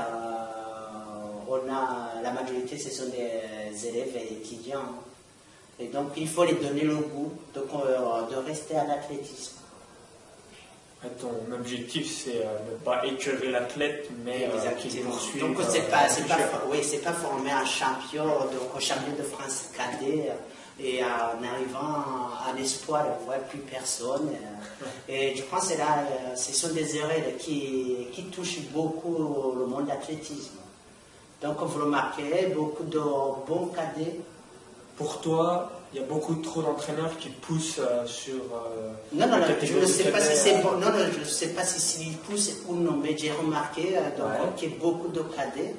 on 1.46 1.70
a 1.70 2.22
la 2.22 2.30
majorité 2.32 2.78
ce 2.78 2.88
sont 2.90 3.10
des 3.10 3.86
élèves 3.88 4.16
et 4.16 4.32
étudiants 4.32 4.88
Et 5.78 5.88
donc, 5.88 6.12
il 6.16 6.28
faut 6.28 6.44
les 6.44 6.54
donner 6.54 6.82
le 6.82 6.96
goût 6.96 7.32
de, 7.54 7.60
de 7.60 8.36
rester 8.46 8.76
à 8.76 8.84
l'athlétisme. 8.84 9.56
Ton 11.20 11.52
objectif, 11.54 12.24
c'est 12.24 12.38
euh, 12.38 12.58
ne 12.72 12.76
pas 12.78 13.06
écœurer 13.06 13.50
l'athlète, 13.50 14.10
mais 14.24 14.48
euh, 14.52 14.70
qu'il 14.72 15.02
poursuive. 15.02 15.40
Donc, 15.40 15.58
c'est 15.68 15.88
pas, 15.88 16.06
pas, 16.26 16.62
oui, 16.68 16.78
pas 17.04 17.12
former 17.12 17.52
un 17.52 17.64
champion, 17.64 18.24
donc 18.24 18.74
un 18.74 18.80
champion 18.80 19.12
de 19.16 19.22
France 19.22 19.66
cadet 19.76 20.32
et 20.80 21.02
en 21.02 21.42
arrivant 21.42 22.02
à 22.44 22.52
l'espoir, 22.56 23.06
on 23.06 23.20
ne 23.20 23.26
voit 23.26 23.36
plus 23.36 23.60
personne. 23.60 24.30
Et 25.08 25.34
je 25.36 25.42
pense 25.42 25.68
que 25.68 25.78
là, 25.78 26.04
ce 26.34 26.52
sont 26.52 26.72
des 26.74 26.96
erreurs 26.96 27.36
qui, 27.38 28.08
qui 28.12 28.24
touchent 28.24 28.60
beaucoup 28.72 29.54
le 29.58 29.66
monde 29.66 29.84
de 29.84 29.90
l'athlétisme. 29.90 30.56
Donc, 31.40 31.58
vous 31.60 31.84
remarquez, 31.84 32.52
beaucoup 32.54 32.84
de 32.84 32.98
bons 32.98 33.70
cadets. 33.74 34.20
Pour 34.96 35.20
toi, 35.20 35.70
il 35.92 36.00
y 36.00 36.02
a 36.02 36.06
beaucoup 36.06 36.34
trop 36.36 36.62
d'entraîneurs 36.62 37.16
qui 37.18 37.28
poussent 37.28 37.80
euh, 37.80 38.06
sur. 38.06 38.34
Euh, 38.34 38.92
non, 39.12 39.26
non, 39.26 39.38
non, 39.38 39.44
je 39.62 39.78
ne 39.78 39.86
sais 39.86 40.10
pas 40.10 40.20
si 40.20 40.36
c'est 40.36 40.62
bon. 40.62 40.72
Non, 40.72 40.90
non, 40.90 41.06
je 41.12 41.20
ne 41.20 41.24
sais 41.24 41.48
pas 41.48 41.64
si 41.64 41.80
s'ils 41.80 42.16
poussent 42.16 42.52
ou 42.68 42.74
non, 42.74 42.98
mais 43.02 43.16
j'ai 43.16 43.32
remarqué 43.32 43.96
euh, 43.96 44.00
qu'il 44.56 44.70
y 44.70 44.72
a 44.72 44.76
beaucoup 44.78 45.08
de 45.08 45.20
cadets 45.20 45.74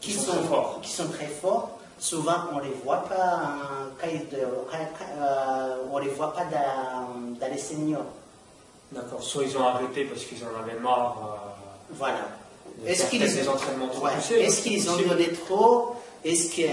qui, 0.00 0.12
sont, 0.12 0.32
forts. 0.44 0.80
qui 0.82 0.90
sont 0.90 1.08
très 1.08 1.26
forts 1.26 1.80
souvent 2.00 2.32
on 2.52 2.56
ne 2.56 2.62
les 2.62 2.74
voit 2.82 3.04
pas 3.04 3.58
quand 4.00 4.08
euh, 4.08 5.76
on 5.92 5.98
les 5.98 6.08
voit 6.08 6.32
pas 6.32 6.44
dans, 6.44 7.46
les 7.48 7.58
seniors. 7.58 8.06
D'accord, 8.90 9.22
soit 9.22 9.44
ils 9.44 9.56
ont 9.56 9.64
arrêté 9.64 10.04
parce 10.04 10.24
qu'ils 10.24 10.42
en 10.42 10.60
avaient 10.60 10.80
marre. 10.80 11.38
Voilà. 11.90 12.28
Est-ce 12.86 13.08
qu'ils 13.10 13.22
Est-ce 13.22 14.62
qu'ils 14.62 14.90
ont 14.90 14.96
donné 14.96 15.28
trop? 15.32 15.96
Est-ce 16.24 16.50
qu'ils 16.50 16.70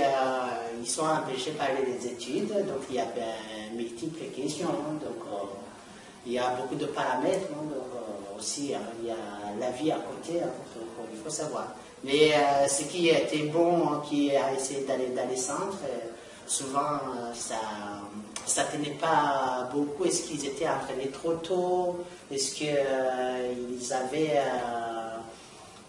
euh, 0.87 0.91
sont 0.91 1.05
empêchés 1.05 1.51
par 1.51 1.67
les 1.85 2.07
études 2.07 2.49
Donc 2.49 2.83
il 2.89 2.95
y 2.95 2.99
a 2.99 3.05
ben, 3.05 3.75
multiples 3.75 4.25
questions. 4.35 4.67
Hein. 4.67 4.93
donc 5.03 5.23
il 6.25 6.33
y 6.33 6.39
a 6.39 6.49
beaucoup 6.49 6.75
de 6.75 6.85
paramètres. 6.85 7.47
Hein. 7.53 7.63
donc 7.69 8.37
aussi 8.37 8.73
il 9.01 9.07
y 9.07 9.11
a 9.11 9.15
la 9.59 9.71
vie 9.71 9.91
à 9.91 9.97
côté. 9.97 10.41
Hein. 10.41 10.49
il 11.11 11.19
faut 11.19 11.29
savoir. 11.29 11.67
Mais 12.03 12.33
euh, 12.33 12.67
ce 12.67 12.83
qui 12.83 13.09
était 13.09 13.47
bon, 13.47 13.87
hein, 13.87 14.03
qui 14.07 14.35
a 14.35 14.53
essayé 14.53 14.85
d'aller 14.85 15.07
dans 15.15 15.27
les 15.27 15.35
centres, 15.37 15.79
euh, 15.85 16.09
souvent 16.45 16.79
euh, 16.79 17.33
ça 17.33 18.63
ne 18.63 18.77
tenait 18.77 18.95
pas 18.97 19.69
beaucoup. 19.73 20.05
Est-ce 20.05 20.23
qu'ils 20.23 20.45
étaient 20.45 20.67
entraînés 20.69 21.09
trop 21.09 21.33
tôt? 21.33 22.05
Est-ce 22.31 22.53
qu'ils 22.55 23.93
avaient. 23.93 24.41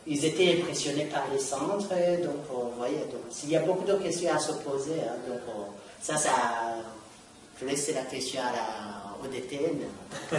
Ils 0.09 0.25
étaient 0.25 0.59
impressionnés 0.61 1.05
par 1.05 1.25
les 1.33 1.39
centres 1.39 1.89
Donc, 1.89 2.37
vous 2.51 2.73
voyez, 2.77 2.99
il 3.45 3.51
y 3.51 3.57
a 3.57 3.61
beaucoup 3.61 3.85
de 3.85 3.95
questions 3.95 4.35
à 4.35 4.39
se 4.39 4.53
poser. 4.53 5.01
Hein, 5.01 5.17
donc, 5.29 5.41
ça, 6.01 6.17
ça. 6.17 6.31
Je 7.61 7.67
laisse 7.67 7.93
la 7.93 8.03
question 8.03 8.41
à 8.41 8.53
la, 8.53 9.25
au 9.25 9.27
DTN. 9.31 9.79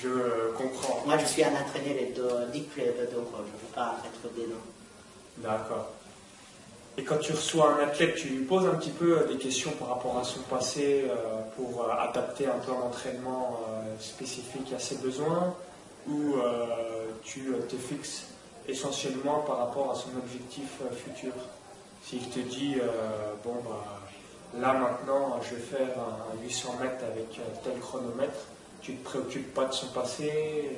Je 0.00 0.52
comprends. 0.56 1.02
Moi, 1.06 1.18
je 1.18 1.26
suis 1.26 1.42
un 1.42 1.48
entraîneur 1.48 1.96
de 2.14 2.52
10 2.52 2.64
clubs, 2.66 2.86
donc 3.12 3.26
je 3.32 3.40
ne 3.40 3.58
veux 3.58 3.74
pas 3.74 3.96
être 4.04 4.32
des 4.32 4.46
noms. 4.46 4.62
D'accord. 5.38 5.90
Et 6.96 7.04
quand 7.04 7.18
tu 7.18 7.32
reçois 7.32 7.74
un 7.74 7.84
athlète, 7.84 8.16
tu 8.16 8.28
lui 8.28 8.44
poses 8.44 8.66
un 8.66 8.74
petit 8.74 8.90
peu 8.90 9.24
des 9.28 9.36
questions 9.36 9.70
par 9.72 9.88
rapport 9.90 10.18
à 10.18 10.24
son 10.24 10.40
passé 10.42 11.04
euh, 11.08 11.42
pour 11.56 11.82
euh, 11.82 11.92
adapter 11.92 12.46
un 12.46 12.58
plan 12.58 12.78
d'entraînement 12.80 13.60
euh, 13.68 14.00
spécifique 14.00 14.72
à 14.74 14.80
ses 14.80 14.96
besoins 14.96 15.54
ou 16.08 16.36
tu 17.22 17.52
te 17.68 17.76
fixes 17.76 18.28
essentiellement 18.68 19.40
par 19.40 19.58
rapport 19.58 19.90
à 19.90 19.94
son 19.94 20.10
objectif 20.18 20.80
futur. 21.04 21.32
S'il 22.04 22.28
te 22.28 22.38
dit, 22.40 22.76
bon, 23.44 23.54
bah, 23.64 24.00
là 24.60 24.72
maintenant, 24.74 25.40
je 25.42 25.56
vais 25.56 25.62
faire 25.62 25.98
un 25.98 26.42
800 26.42 26.76
mètres 26.80 27.04
avec 27.04 27.40
tel 27.64 27.78
chronomètre, 27.80 28.38
tu 28.80 28.92
ne 28.92 28.96
te 28.98 29.04
préoccupes 29.04 29.54
pas 29.54 29.64
de 29.64 29.72
son 29.72 29.88
passé 29.88 30.70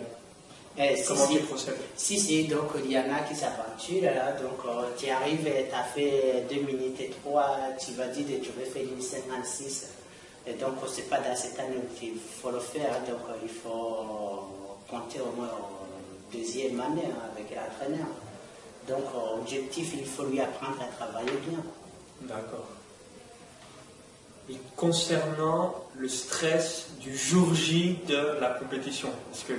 eh, 0.78 1.02
Comment 1.06 1.26
si, 1.26 1.36
tu 1.36 1.42
procèdes? 1.42 1.76
Si, 1.96 2.18
si, 2.18 2.44
donc 2.44 2.70
il 2.84 2.92
y 2.92 2.98
en 2.98 3.12
a 3.12 3.20
qui 3.28 3.34
s'aventurent, 3.34 4.12
donc 4.40 4.64
euh, 4.66 4.84
tu 4.96 5.10
arrives 5.10 5.46
et 5.46 5.68
tu 5.68 5.74
as 5.74 5.82
fait 5.82 6.46
2 6.48 6.56
minutes 6.62 7.00
et 7.00 7.10
3, 7.22 7.56
tu 7.78 7.92
vas 7.92 8.06
dire 8.06 8.26
que 8.26 8.44
tu 8.44 8.52
veux 8.52 8.64
faire 8.64 8.82
une 8.82 9.00
56. 9.00 9.90
Et 10.46 10.54
donc, 10.54 10.74
ce 10.86 10.96
n'est 10.96 11.02
pas 11.02 11.18
dans 11.18 11.36
cette 11.36 11.58
année 11.58 11.76
qu'il 11.98 12.18
faut 12.18 12.50
le 12.50 12.60
faire, 12.60 12.92
donc 13.00 13.20
euh, 13.28 13.34
il 13.42 13.48
faut 13.48 14.46
compter 14.88 15.20
au 15.20 15.36
moins 15.36 15.50
deuxième 16.32 16.80
année 16.80 17.10
avec 17.32 17.54
l'entraîneur. 17.54 18.08
Donc, 18.88 19.04
euh, 19.14 19.40
objectif, 19.40 19.94
il 19.94 20.06
faut 20.06 20.24
lui 20.24 20.40
apprendre 20.40 20.78
à 20.80 21.04
travailler 21.04 21.38
bien. 21.48 21.60
D'accord 22.22 22.66
concernant 24.76 25.74
le 25.96 26.08
stress 26.08 26.88
du 27.00 27.16
jour 27.16 27.54
J 27.54 27.98
de 28.08 28.38
la 28.40 28.48
compétition. 28.48 29.10
Parce 29.30 29.44
que 29.44 29.54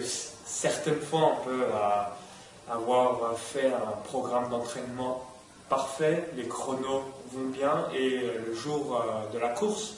certaines 0.46 1.00
fois, 1.00 1.34
on 1.34 1.46
peut 1.46 1.64
euh, 1.64 2.74
avoir 2.74 3.38
fait 3.38 3.68
un 3.68 3.98
programme 4.04 4.50
d'entraînement 4.50 5.26
parfait, 5.70 6.30
les 6.36 6.48
chronos 6.48 7.04
vont 7.32 7.48
bien, 7.50 7.88
et 7.96 8.18
euh, 8.18 8.44
le 8.48 8.54
jour 8.54 8.98
euh, 8.98 9.34
de 9.34 9.40
la 9.40 9.50
course, 9.50 9.96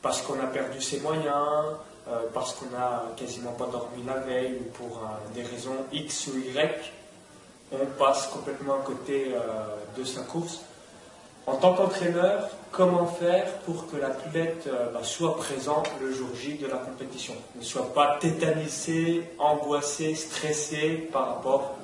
parce 0.00 0.22
qu'on 0.22 0.40
a 0.40 0.46
perdu 0.46 0.80
ses 0.80 1.00
moyens, 1.00 1.76
parce 2.32 2.54
qu'on 2.54 2.66
n'a 2.66 3.04
quasiment 3.16 3.52
pas 3.52 3.66
dormi 3.66 4.02
la 4.06 4.18
veille, 4.18 4.58
ou 4.60 4.70
pour 4.72 5.00
des 5.34 5.42
raisons 5.42 5.76
X 5.92 6.28
ou 6.28 6.38
Y, 6.38 6.92
on 7.72 7.86
passe 7.98 8.26
complètement 8.26 8.74
à 8.74 8.84
côté 8.84 9.34
de 9.96 10.04
sa 10.04 10.20
course. 10.20 10.60
En 11.46 11.56
tant 11.56 11.74
qu'entraîneur, 11.74 12.48
comment 12.70 13.06
faire 13.06 13.46
pour 13.66 13.90
que 13.90 13.96
l'athlète 13.96 14.66
euh, 14.66 14.90
bah, 14.92 15.00
soit 15.02 15.36
présent 15.36 15.82
le 16.00 16.10
jour 16.12 16.28
J 16.34 16.54
de 16.54 16.66
la 16.66 16.78
compétition, 16.78 17.34
ne 17.54 17.62
soit 17.62 17.92
pas 17.92 18.16
tétanisé, 18.18 19.24
angoissé, 19.38 20.14
stressé 20.14 21.08
par 21.12 21.36
rapport 21.36 21.76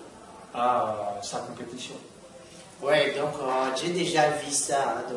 à 0.54 0.88
euh, 0.88 1.22
sa 1.22 1.38
compétition? 1.38 1.94
Oui, 2.82 3.14
donc 3.14 3.34
euh, 3.42 3.76
j'ai 3.76 3.90
déjà 3.90 4.30
vu 4.30 4.50
ça. 4.50 4.96
Hein, 4.98 5.14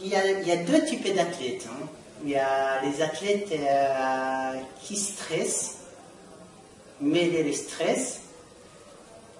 il, 0.00 0.08
y 0.08 0.16
a, 0.16 0.56
deux 0.56 0.84
types 0.84 1.14
d'athlètes. 1.14 1.68
Hein. 1.70 1.86
Il 2.24 2.30
y 2.30 2.36
a 2.36 2.80
les 2.82 3.02
athlètes 3.02 3.52
qui 4.80 4.96
stressent, 4.96 5.78
mais 7.00 7.24
les 7.26 7.52
stress 7.52 8.22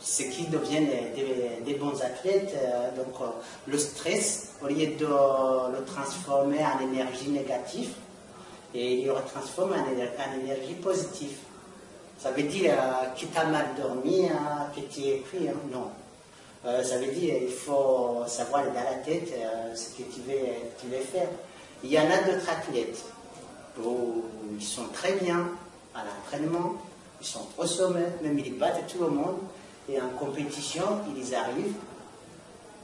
ce 0.02 0.22
qui 0.24 0.46
deviennent 0.46 0.90
des, 1.64 1.74
bons 1.74 2.02
athlètes. 2.02 2.54
Euh, 2.56 2.90
donc 2.96 3.14
euh, 3.20 3.26
le 3.66 3.78
stress, 3.78 4.52
au 4.62 4.66
lieu 4.66 4.86
de 4.98 5.06
le 5.06 5.84
transformer 5.84 6.60
en 6.64 6.80
énergie 6.82 7.30
négative, 7.30 7.90
et 8.74 8.94
il 8.94 9.06
le 9.06 9.14
transforme 9.26 9.72
en, 9.72 10.40
énergie 10.40 10.74
positive. 10.74 11.36
Ça 12.18 12.30
veut 12.30 12.42
dire 12.42 12.72
euh, 12.72 13.14
que 13.14 13.20
tu 13.20 13.26
as 13.36 13.44
mal 13.44 13.66
dormi, 13.80 14.28
hein, 14.28 14.66
que 14.74 14.80
tu 14.80 15.06
es 15.06 15.16
pris, 15.18 15.48
hein, 15.48 15.54
non. 15.70 15.90
ça 16.64 16.98
veut 16.98 17.12
dire 17.12 17.38
qu'il 17.38 17.48
faut 17.48 18.22
savoir 18.26 18.64
dans 18.64 18.74
la 18.74 18.96
tête 19.04 19.32
ce 19.74 19.88
que 19.90 20.08
tu 20.08 20.20
veux 20.20 20.98
faire. 21.00 21.28
Il 21.84 21.90
y 21.90 21.98
en 21.98 22.10
a 22.10 22.18
d'autres 22.18 22.48
athlètes. 22.48 23.04
Où 23.82 24.24
ils 24.58 24.64
sont 24.64 24.86
très 24.92 25.12
bien 25.12 25.48
à 25.94 26.00
l'entraînement, 26.04 26.74
ils 27.20 27.26
sont 27.26 27.46
au 27.56 27.66
sommet, 27.66 28.06
même 28.22 28.38
ils 28.38 28.58
battent 28.58 28.86
tout 28.86 29.02
le 29.02 29.10
monde, 29.10 29.38
et 29.88 30.00
en 30.00 30.10
compétition, 30.10 30.84
ils 31.16 31.34
arrivent, 31.34 31.74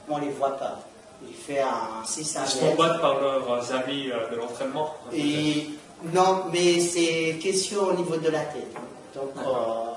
on 0.09 0.17
ne 0.17 0.25
les 0.25 0.31
voit 0.31 0.57
pas. 0.57 0.79
Il 1.27 1.35
fait 1.35 1.59
un 1.59 2.03
600 2.05 2.39
Ils 2.43 2.49
se 2.49 2.57
combattent 2.59 3.01
par 3.01 3.19
leurs 3.19 3.73
amis 3.73 4.09
euh, 4.09 4.29
de 4.31 4.35
l'entraînement. 4.37 4.95
Et, 5.13 5.69
Non, 6.13 6.45
mais 6.51 6.79
c'est 6.79 7.37
question 7.41 7.81
au 7.87 7.93
niveau 7.93 8.15
de 8.17 8.29
la 8.29 8.45
tête. 8.45 8.73
Donc, 9.13 9.31
euh, 9.37 9.88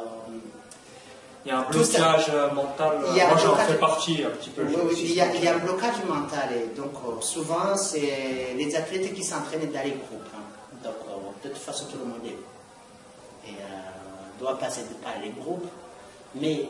il 1.45 1.49
y 1.49 1.51
a 1.51 1.59
un 1.59 1.63
blocage 1.63 2.31
mental. 2.55 2.99
Moi, 3.01 3.37
j'en 3.37 3.57
fais 3.57 3.75
partie 3.75 4.25
un 4.25 4.31
petit 4.31 4.51
peu. 4.51 4.63
Oui, 4.65 4.95
il, 4.97 5.13
y 5.13 5.21
a, 5.21 5.35
il, 5.35 5.43
y 5.43 5.49
a, 5.49 5.55
un 5.55 5.59
blocage 5.59 6.05
mental. 6.09 6.49
Et 6.53 6.77
donc, 6.77 6.93
euh, 7.07 7.21
souvent, 7.21 7.77
c'est 7.77 8.55
les 8.57 8.77
athlètes 8.77 9.13
qui 9.13 9.25
s'entraînent 9.25 9.71
dans 9.73 9.85
les 9.85 9.91
groupes. 9.91 10.29
Hein. 10.35 10.43
Donc, 10.85 11.43
de 11.43 11.49
toute 11.49 11.59
façon, 11.59 11.87
tout 11.87 11.99
le 11.99 12.05
monde 12.05 12.25
est. 12.25 13.51
Et 13.51 13.55
doit 14.43 14.59
passer 14.59 14.83
par 15.03 15.15
les 15.23 15.31
groupes. 15.31 15.67
Mais 16.35 16.69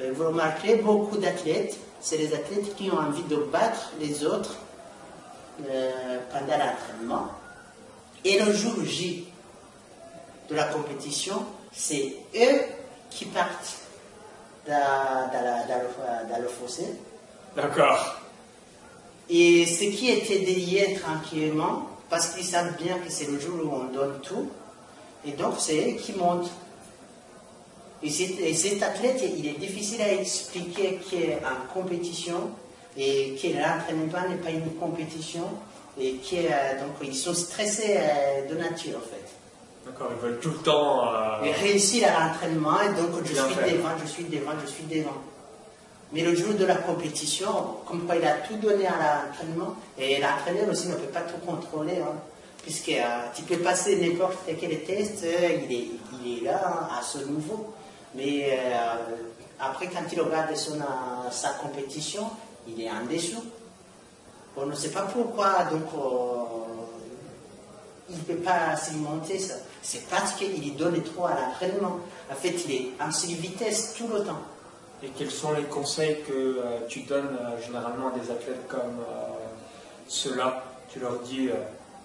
euh, 0.00 0.12
vous 0.14 0.26
remarquerez 0.26 0.76
beaucoup 0.76 1.18
d'athlètes, 1.18 1.76
c'est 2.00 2.16
les 2.16 2.34
athlètes 2.34 2.74
qui 2.76 2.90
ont 2.90 2.98
envie 2.98 3.22
de 3.24 3.36
battre 3.36 3.92
les 4.00 4.24
autres 4.24 4.56
euh, 5.68 6.18
pendant 6.32 6.58
l'entraînement. 6.58 7.28
Et 8.24 8.38
le 8.40 8.52
jour 8.52 8.72
J 8.84 9.28
de 10.48 10.54
la 10.54 10.64
compétition, 10.64 11.44
c'est 11.72 12.16
eux 12.34 12.60
qui 13.10 13.26
partent 13.26 13.78
dans, 14.66 15.30
le, 16.40 16.48
fossé. 16.48 16.84
D'accord. 17.56 18.20
Et 19.28 19.66
ce 19.66 19.84
qui 19.84 20.10
était 20.10 20.40
derrière 20.40 21.00
tranquillement, 21.00 21.88
parce 22.10 22.28
qu'ils 22.28 22.44
savent 22.44 22.76
bien 22.76 22.98
que 22.98 23.10
c'est 23.10 23.30
le 23.30 23.38
jour 23.38 23.58
où 23.64 23.74
on 23.74 23.92
donne 23.92 24.20
tout, 24.22 24.50
et 25.24 25.32
donc 25.32 25.54
c'est 25.58 25.92
eux 25.92 25.96
qui 25.96 26.12
montent. 26.12 26.50
Et, 28.02 28.10
cet 28.10 28.82
athlète, 28.82 29.22
il 29.38 29.46
est 29.46 29.58
difficile 29.58 30.02
à 30.02 30.12
expliquer 30.12 31.00
qu'en 31.10 31.72
compétition, 31.72 32.50
et 32.96 33.34
que 33.40 33.48
l'entraînement 33.48 34.28
n'est 34.28 34.42
pas 34.42 34.50
une 34.50 34.74
compétition 34.74 35.48
et 35.98 36.14
qui 36.14 36.36
donc 36.36 36.96
ils 37.02 37.14
sont 37.14 37.34
stressés 37.34 37.98
de 38.48 38.54
nature 38.56 38.98
en 38.98 39.00
fait. 39.00 39.43
D'accord, 39.86 40.08
ils 40.16 40.22
veulent 40.22 40.40
tout 40.40 40.50
le 40.50 40.58
temps. 40.58 41.06
Euh... 41.06 41.52
réussir 41.60 42.08
à 42.08 42.28
l'entraînement 42.28 42.80
et 42.80 42.88
donc 43.00 43.22
je 43.24 43.34
suis 43.34 43.74
devant, 43.76 43.90
je 44.02 44.08
suis 44.08 44.24
devant, 44.24 44.52
je 44.64 44.70
suis 44.70 44.84
devant. 44.84 45.22
Mais 46.12 46.22
le 46.22 46.34
jour 46.34 46.54
de 46.54 46.64
la 46.64 46.76
compétition, 46.76 47.48
comme 47.86 48.06
quoi 48.06 48.16
il 48.16 48.24
a 48.24 48.34
tout 48.34 48.54
donné 48.56 48.86
à 48.86 49.26
l'entraînement, 49.26 49.74
et 49.98 50.20
l'entraîneur 50.20 50.68
aussi 50.70 50.86
ne 50.86 50.94
peut 50.94 51.12
pas 51.12 51.22
tout 51.22 51.44
contrôler, 51.44 51.98
hein, 51.98 52.14
puisque 52.62 52.90
euh, 52.90 53.26
tu 53.34 53.42
peux 53.42 53.58
passer 53.58 53.96
n'importe 53.96 54.38
quel 54.58 54.84
test, 54.84 55.24
euh, 55.24 55.58
il, 55.68 55.72
est, 55.76 55.88
il, 56.24 56.38
est, 56.38 56.44
là 56.44 56.60
hein, 56.64 56.88
à 56.98 57.02
ce 57.02 57.18
niveau. 57.18 57.74
Mais 58.14 58.48
euh, 58.52 58.94
après, 59.58 59.88
quand 59.88 60.04
il 60.12 60.20
regarde 60.20 60.54
son, 60.56 60.78
sa 61.32 61.50
compétition, 61.54 62.30
il 62.68 62.80
est 62.80 62.90
en 62.90 63.04
dessous. 63.10 63.44
On 64.56 64.66
ne 64.66 64.74
sait 64.74 64.90
pas 64.90 65.02
pourquoi, 65.02 65.64
donc 65.64 65.88
il 68.08 68.16
ne 68.16 68.22
peut 68.22 68.42
pas 68.42 68.76
s'alimenter 68.76 69.38
ça. 69.40 69.54
C'est 69.86 70.08
parce 70.08 70.32
qu'il 70.32 70.76
donne 70.76 71.02
trop 71.02 71.26
à 71.26 71.34
l'entraînement. 71.34 71.98
En 72.32 72.34
fait, 72.34 72.54
il 72.66 72.74
est 72.74 72.86
en 72.98 73.10
vitesse 73.10 73.94
tout 73.98 74.08
le 74.08 74.24
temps. 74.24 74.40
Et 75.02 75.08
quels 75.08 75.30
sont 75.30 75.52
les 75.52 75.64
conseils 75.64 76.22
que 76.26 76.32
euh, 76.32 76.78
tu 76.88 77.00
donnes 77.00 77.36
euh, 77.38 77.62
généralement 77.62 78.08
à 78.08 78.18
des 78.18 78.30
athlètes 78.30 78.66
comme 78.66 78.80
euh, 79.00 79.26
ceux-là? 80.08 80.64
Tu 80.90 81.00
leur 81.00 81.18
dis 81.18 81.50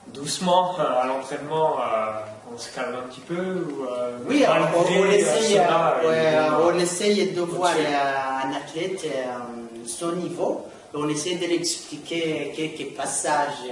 doucement 0.07 0.75
à 0.77 1.05
l'entraînement, 1.05 1.77
on 2.51 2.57
se 2.57 2.73
calme 2.73 2.95
un 2.95 3.07
petit 3.07 3.19
peu 3.19 3.35
ou, 3.35 3.85
Oui, 4.27 4.43
on, 4.47 5.11
essaye, 5.11 5.61
on, 6.63 6.79
essaye, 6.79 7.31
de 7.31 7.41
voir 7.41 7.73
un 7.73 8.51
athlète 8.51 9.05
son 9.85 10.13
niveau. 10.13 10.65
On 10.95 11.07
essaie 11.07 11.35
de 11.35 11.45
lui 11.45 11.55
expliquer 11.55 12.51
quelques 12.55 12.95
passages 12.95 13.69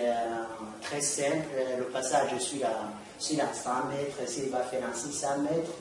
très 0.83 1.01
simples. 1.01 1.49
Le 1.79 1.85
passage 1.85 2.37
sur 2.37 2.59
la, 2.61 2.69
sur 3.17 3.37
100 3.37 3.69
mètres, 3.89 4.29
s'il 4.29 4.49
va 4.49 4.59
faire 4.59 4.81
un 4.89 4.93
600 4.93 5.27
mètres. 5.43 5.71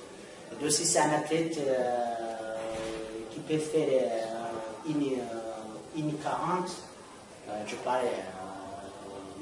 Et 0.60 0.64
aussi, 0.64 0.86
c'est 0.86 1.00
un 1.00 1.12
athlète 1.12 1.58
qui 3.36 3.40
peut 3.40 3.58
faire 3.58 3.88
euh, 3.90 4.88
une, 4.88 5.18
euh, 5.18 5.96
une 5.96 6.16
40, 6.18 6.70
euh, 7.48 7.52
je 7.66 7.76
parle 7.76 8.06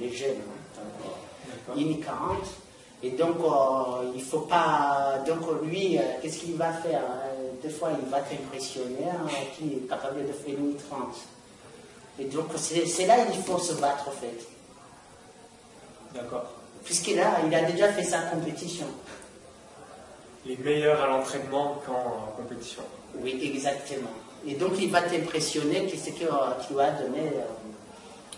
les 0.00 0.12
jeunes, 0.12 0.42
hein, 0.76 1.72
une 1.76 2.00
40. 2.00 2.38
Et 3.02 3.11
donc, 3.11 3.37
il 4.14 4.18
ne 4.18 4.24
faut 4.24 4.40
pas. 4.40 5.18
Donc, 5.26 5.62
lui, 5.62 5.98
qu'est-ce 6.22 6.38
qu'il 6.38 6.57
va 6.57 6.72
faire 6.72 7.02
Des 7.62 7.68
fois, 7.68 7.90
il 8.02 8.09
va 8.09 8.20
t'impressionner, 8.20 9.04
hein, 9.11 9.26
qui 9.54 9.74
est 9.74 9.88
capable 9.88 10.26
de 10.26 10.33
faire 10.33 10.59
une 10.59 10.74
30. 10.74 11.00
Et 12.18 12.24
donc, 12.24 12.46
c'est 12.57 13.07
là 13.07 13.26
qu'il 13.26 13.42
faut 13.42 13.59
se 13.59 13.74
battre, 13.74 14.09
en 14.09 14.12
fait. 14.12 14.46
D'accord. 16.14 16.54
Puisqu'il 16.85 17.18
a, 17.18 17.38
il 17.47 17.55
a 17.55 17.62
déjà 17.62 17.92
fait 17.92 18.05
sa 18.05 18.20
compétition. 18.23 18.87
Les 20.47 20.57
meilleurs 20.59 21.03
à 21.03 21.07
l'entraînement 21.07 21.81
qu'en 21.87 22.33
compétition. 22.37 22.83
Oui, 23.16 23.40
exactement. 23.42 24.11
Et 24.47 24.55
donc, 24.55 24.73
il 24.79 24.90
va 24.90 25.01
t'impressionner 25.01 25.87
que 25.87 25.97
ce 25.97 26.11
que 26.11 26.18
tu 26.18 26.81
as 26.81 26.90
donné, 26.90 27.20
euh, 27.20 27.44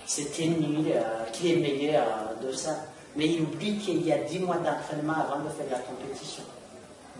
c'était 0.07 0.47
nul, 0.47 0.87
euh, 0.89 1.25
qui 1.33 1.53
est 1.53 1.57
meilleur 1.57 2.07
de 2.41 2.53
ça. 2.53 2.77
Mais 3.17 3.27
il 3.27 3.43
oublie 3.43 3.79
qu'il 3.79 4.07
y 4.07 4.13
a 4.13 4.19
10 4.19 4.39
mois 4.41 4.57
d'entraînement 4.57 5.15
avant 5.15 5.43
de 5.43 5.49
faire 5.49 5.67
la 5.71 5.79
compétition. 5.79 6.45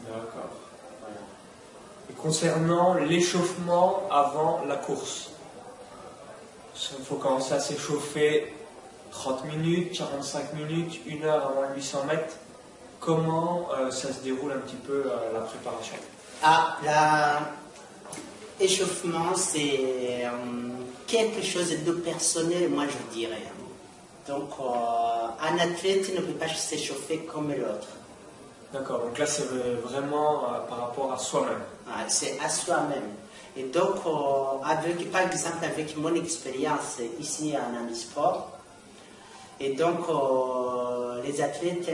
D'accord. 0.07 0.51
Et 2.09 2.13
concernant 2.13 2.95
l'échauffement 2.95 4.03
avant 4.11 4.61
la 4.69 4.77
course, 4.77 5.31
il 6.99 7.05
faut 7.05 7.17
commencer 7.17 7.55
à 7.55 7.61
s'échauffer 7.61 8.53
30 9.11 9.45
minutes, 9.47 9.97
45 9.97 10.55
minutes, 10.55 11.01
1 11.09 11.25
heure 11.25 11.47
avant 11.47 11.75
800 11.75 12.05
mètres. 12.05 12.37
Comment 13.01 13.69
euh, 13.79 13.91
ça 13.91 14.13
se 14.13 14.21
déroule 14.21 14.53
un 14.53 14.59
petit 14.59 14.77
peu 14.77 15.05
la 15.33 15.41
préparation? 15.41 15.97
Ah, 16.43 16.77
l'échauffement, 18.61 19.35
c'est 19.35 20.25
euh, 20.25 20.31
quelque 21.07 21.43
chose 21.43 21.71
de 21.85 21.93
personnel, 21.93 22.71
moi 22.71 22.85
je 22.87 23.15
dirais. 23.15 23.43
Donc, 24.29 24.51
euh, 24.61 24.65
un 25.41 25.59
athlète 25.59 26.15
ne 26.15 26.21
peut 26.21 26.33
pas 26.33 26.49
s'échauffer 26.49 27.19
comme 27.21 27.51
l'autre. 27.51 27.89
D'accord, 28.73 29.01
donc 29.01 29.17
là 29.19 29.27
c'est 29.27 29.47
vraiment 29.85 30.45
euh, 30.45 30.59
par 30.69 30.81
rapport 30.81 31.13
à 31.13 31.19
soi-même. 31.19 31.63
Ah, 31.89 32.05
c'est 32.09 32.39
à 32.45 32.49
soi-même. 32.49 33.11
Et 33.57 33.63
donc, 33.65 33.97
avec, 34.65 35.11
par 35.11 35.23
exemple, 35.23 35.65
avec 35.65 35.97
mon 35.97 36.15
expérience 36.15 36.99
ici 37.19 37.55
en 37.57 37.95
sport, 37.95 38.56
et 39.61 39.71
donc 39.75 40.01
les 41.25 41.41
athlètes 41.41 41.91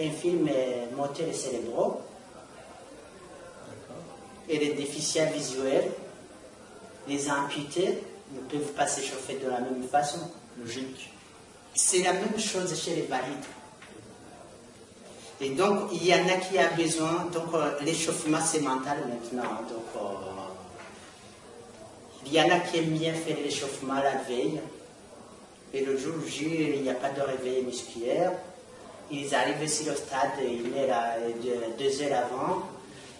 infilment 0.00 0.50
moteurs 0.96 1.34
cérébraux, 1.34 2.00
et 4.48 4.58
les 4.58 4.74
déficients 4.74 5.30
visuels, 5.32 5.90
les 7.08 7.30
amputés 7.30 7.98
ne 8.32 8.40
peuvent 8.40 8.72
pas 8.72 8.86
s'échauffer 8.86 9.38
de 9.42 9.48
la 9.48 9.60
même 9.60 9.82
façon. 9.90 10.18
Logique. 10.58 11.10
C'est 11.74 12.02
la 12.02 12.12
même 12.14 12.38
chose 12.38 12.74
chez 12.80 12.96
les 12.96 13.02
valides. 13.02 13.44
Et 15.40 15.50
donc, 15.50 15.90
il 15.92 16.06
y 16.06 16.14
en 16.14 16.26
a 16.28 16.36
qui 16.36 16.58
a 16.58 16.70
besoin, 16.70 17.26
donc 17.30 17.52
euh, 17.52 17.78
l'échauffement 17.82 18.38
c'est 18.42 18.60
mental 18.60 18.98
maintenant. 19.06 19.60
Donc, 19.68 19.84
euh, 19.96 19.98
il 22.24 22.32
y 22.32 22.40
en 22.40 22.48
a 22.48 22.60
qui 22.60 22.78
aiment 22.78 22.96
bien 22.96 23.12
faire 23.12 23.36
l'échauffement 23.44 23.96
la 23.96 24.22
veille. 24.22 24.60
Et 25.74 25.84
le 25.84 25.96
jour 25.96 26.14
J, 26.26 26.74
il 26.76 26.82
n'y 26.82 26.90
a 26.90 26.94
pas 26.94 27.10
de 27.10 27.20
réveil 27.20 27.64
musculaire. 27.64 28.32
Ils 29.10 29.34
arrivent 29.34 29.68
sur 29.68 29.92
le 29.92 29.96
stade 29.96 30.30
une 30.40 30.76
heure, 30.78 30.96
deux 31.78 32.02
heures 32.02 32.24
avant. 32.24 32.62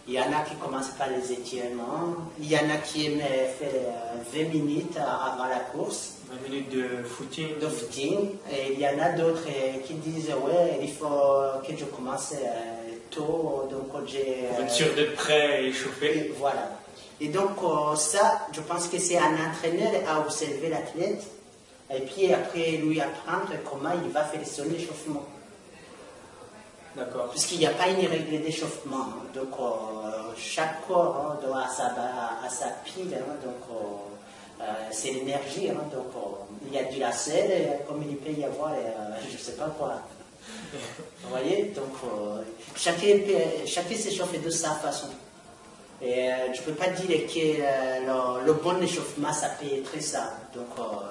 Il 0.08 0.14
y 0.14 0.20
en 0.20 0.32
a 0.32 0.42
qui 0.48 0.54
commencent 0.54 0.90
par 0.96 1.08
les 1.10 1.32
étirements. 1.32 2.14
Il 2.38 2.48
y 2.48 2.56
en 2.56 2.70
a 2.70 2.76
qui 2.76 3.06
aiment 3.06 3.18
faire 3.18 3.70
20 4.32 4.40
euh, 4.40 4.48
minutes 4.52 4.96
avant 4.96 5.48
la 5.48 5.58
course. 5.72 6.18
20 6.30 6.48
minutes 6.48 6.70
de 6.70 7.02
footing. 7.04 7.58
De 7.58 7.66
footing. 7.66 8.30
Et 8.52 8.72
il 8.74 8.78
y 8.80 8.86
en 8.86 9.00
a 9.00 9.10
d'autres 9.10 9.46
euh, 9.48 9.78
qui 9.84 9.94
disent 9.94 10.28
Ouais, 10.28 10.78
il 10.80 10.92
faut 10.92 11.06
que 11.66 11.76
je 11.76 11.84
commence 11.86 12.34
euh, 12.34 12.92
tôt. 13.10 13.68
Donc 13.68 14.06
j'ai. 14.06 14.46
Pour 14.54 14.64
être 14.64 14.70
sûr 14.70 14.94
d'être 14.94 15.16
prêt 15.16 15.64
et 15.64 16.32
voilà. 16.38 16.70
Et 17.20 17.28
donc, 17.28 17.52
ça, 17.96 18.46
je 18.52 18.60
pense 18.60 18.88
que 18.88 18.98
c'est 18.98 19.16
un 19.16 19.32
entraîneur 19.32 19.90
à 20.06 20.20
observer 20.20 20.68
l'athlète. 20.68 21.24
Et 21.94 22.00
puis 22.00 22.32
après, 22.32 22.72
lui 22.72 23.00
apprendre 23.00 23.52
comment 23.64 23.92
il 24.04 24.10
va 24.10 24.24
faire 24.24 24.46
son 24.46 24.64
échauffement. 24.72 25.24
D'accord. 26.96 27.28
Puisqu'il 27.30 27.58
n'y 27.58 27.66
a 27.66 27.70
pas 27.70 27.88
une 27.88 28.06
règle 28.06 28.42
d'échauffement. 28.42 29.06
Donc, 29.34 29.50
chaque 30.36 30.86
corps 30.86 31.16
hein, 31.16 31.46
doit 31.46 31.64
à 31.64 31.68
sa, 31.68 31.86
à 32.44 32.48
sa 32.48 32.68
pile. 32.84 33.14
Hein, 33.14 33.34
donc, 33.44 33.76
euh, 34.60 34.64
c'est 34.90 35.12
l'énergie. 35.12 35.68
Hein, 35.68 35.84
donc, 35.92 36.06
il 36.66 36.74
y 36.74 36.78
a 36.78 36.84
du 36.84 36.98
lacet, 36.98 37.80
comme 37.86 38.02
il 38.02 38.16
peut 38.16 38.32
y 38.32 38.44
avoir, 38.44 38.72
euh, 38.72 38.76
je 39.28 39.34
ne 39.34 39.38
sais 39.38 39.52
pas 39.52 39.68
quoi. 39.78 40.00
Vous 41.22 41.28
voyez 41.28 41.72
Donc, 41.74 41.92
euh, 42.04 42.42
chacun, 42.74 43.18
chacun 43.66 43.94
s'échauffe 43.94 44.42
de 44.42 44.50
sa 44.50 44.70
façon. 44.70 45.08
Et 46.02 46.28
je 46.54 46.60
ne 46.60 46.64
peux 46.66 46.72
pas 46.72 46.88
dire 46.88 47.26
que 47.26 48.46
le, 48.46 48.52
bon 48.52 48.80
échauffement, 48.82 49.32
ça 49.32 49.48
peut 49.60 49.66
être 49.66 50.02
ça. 50.02 50.34
Donc, 50.54 50.66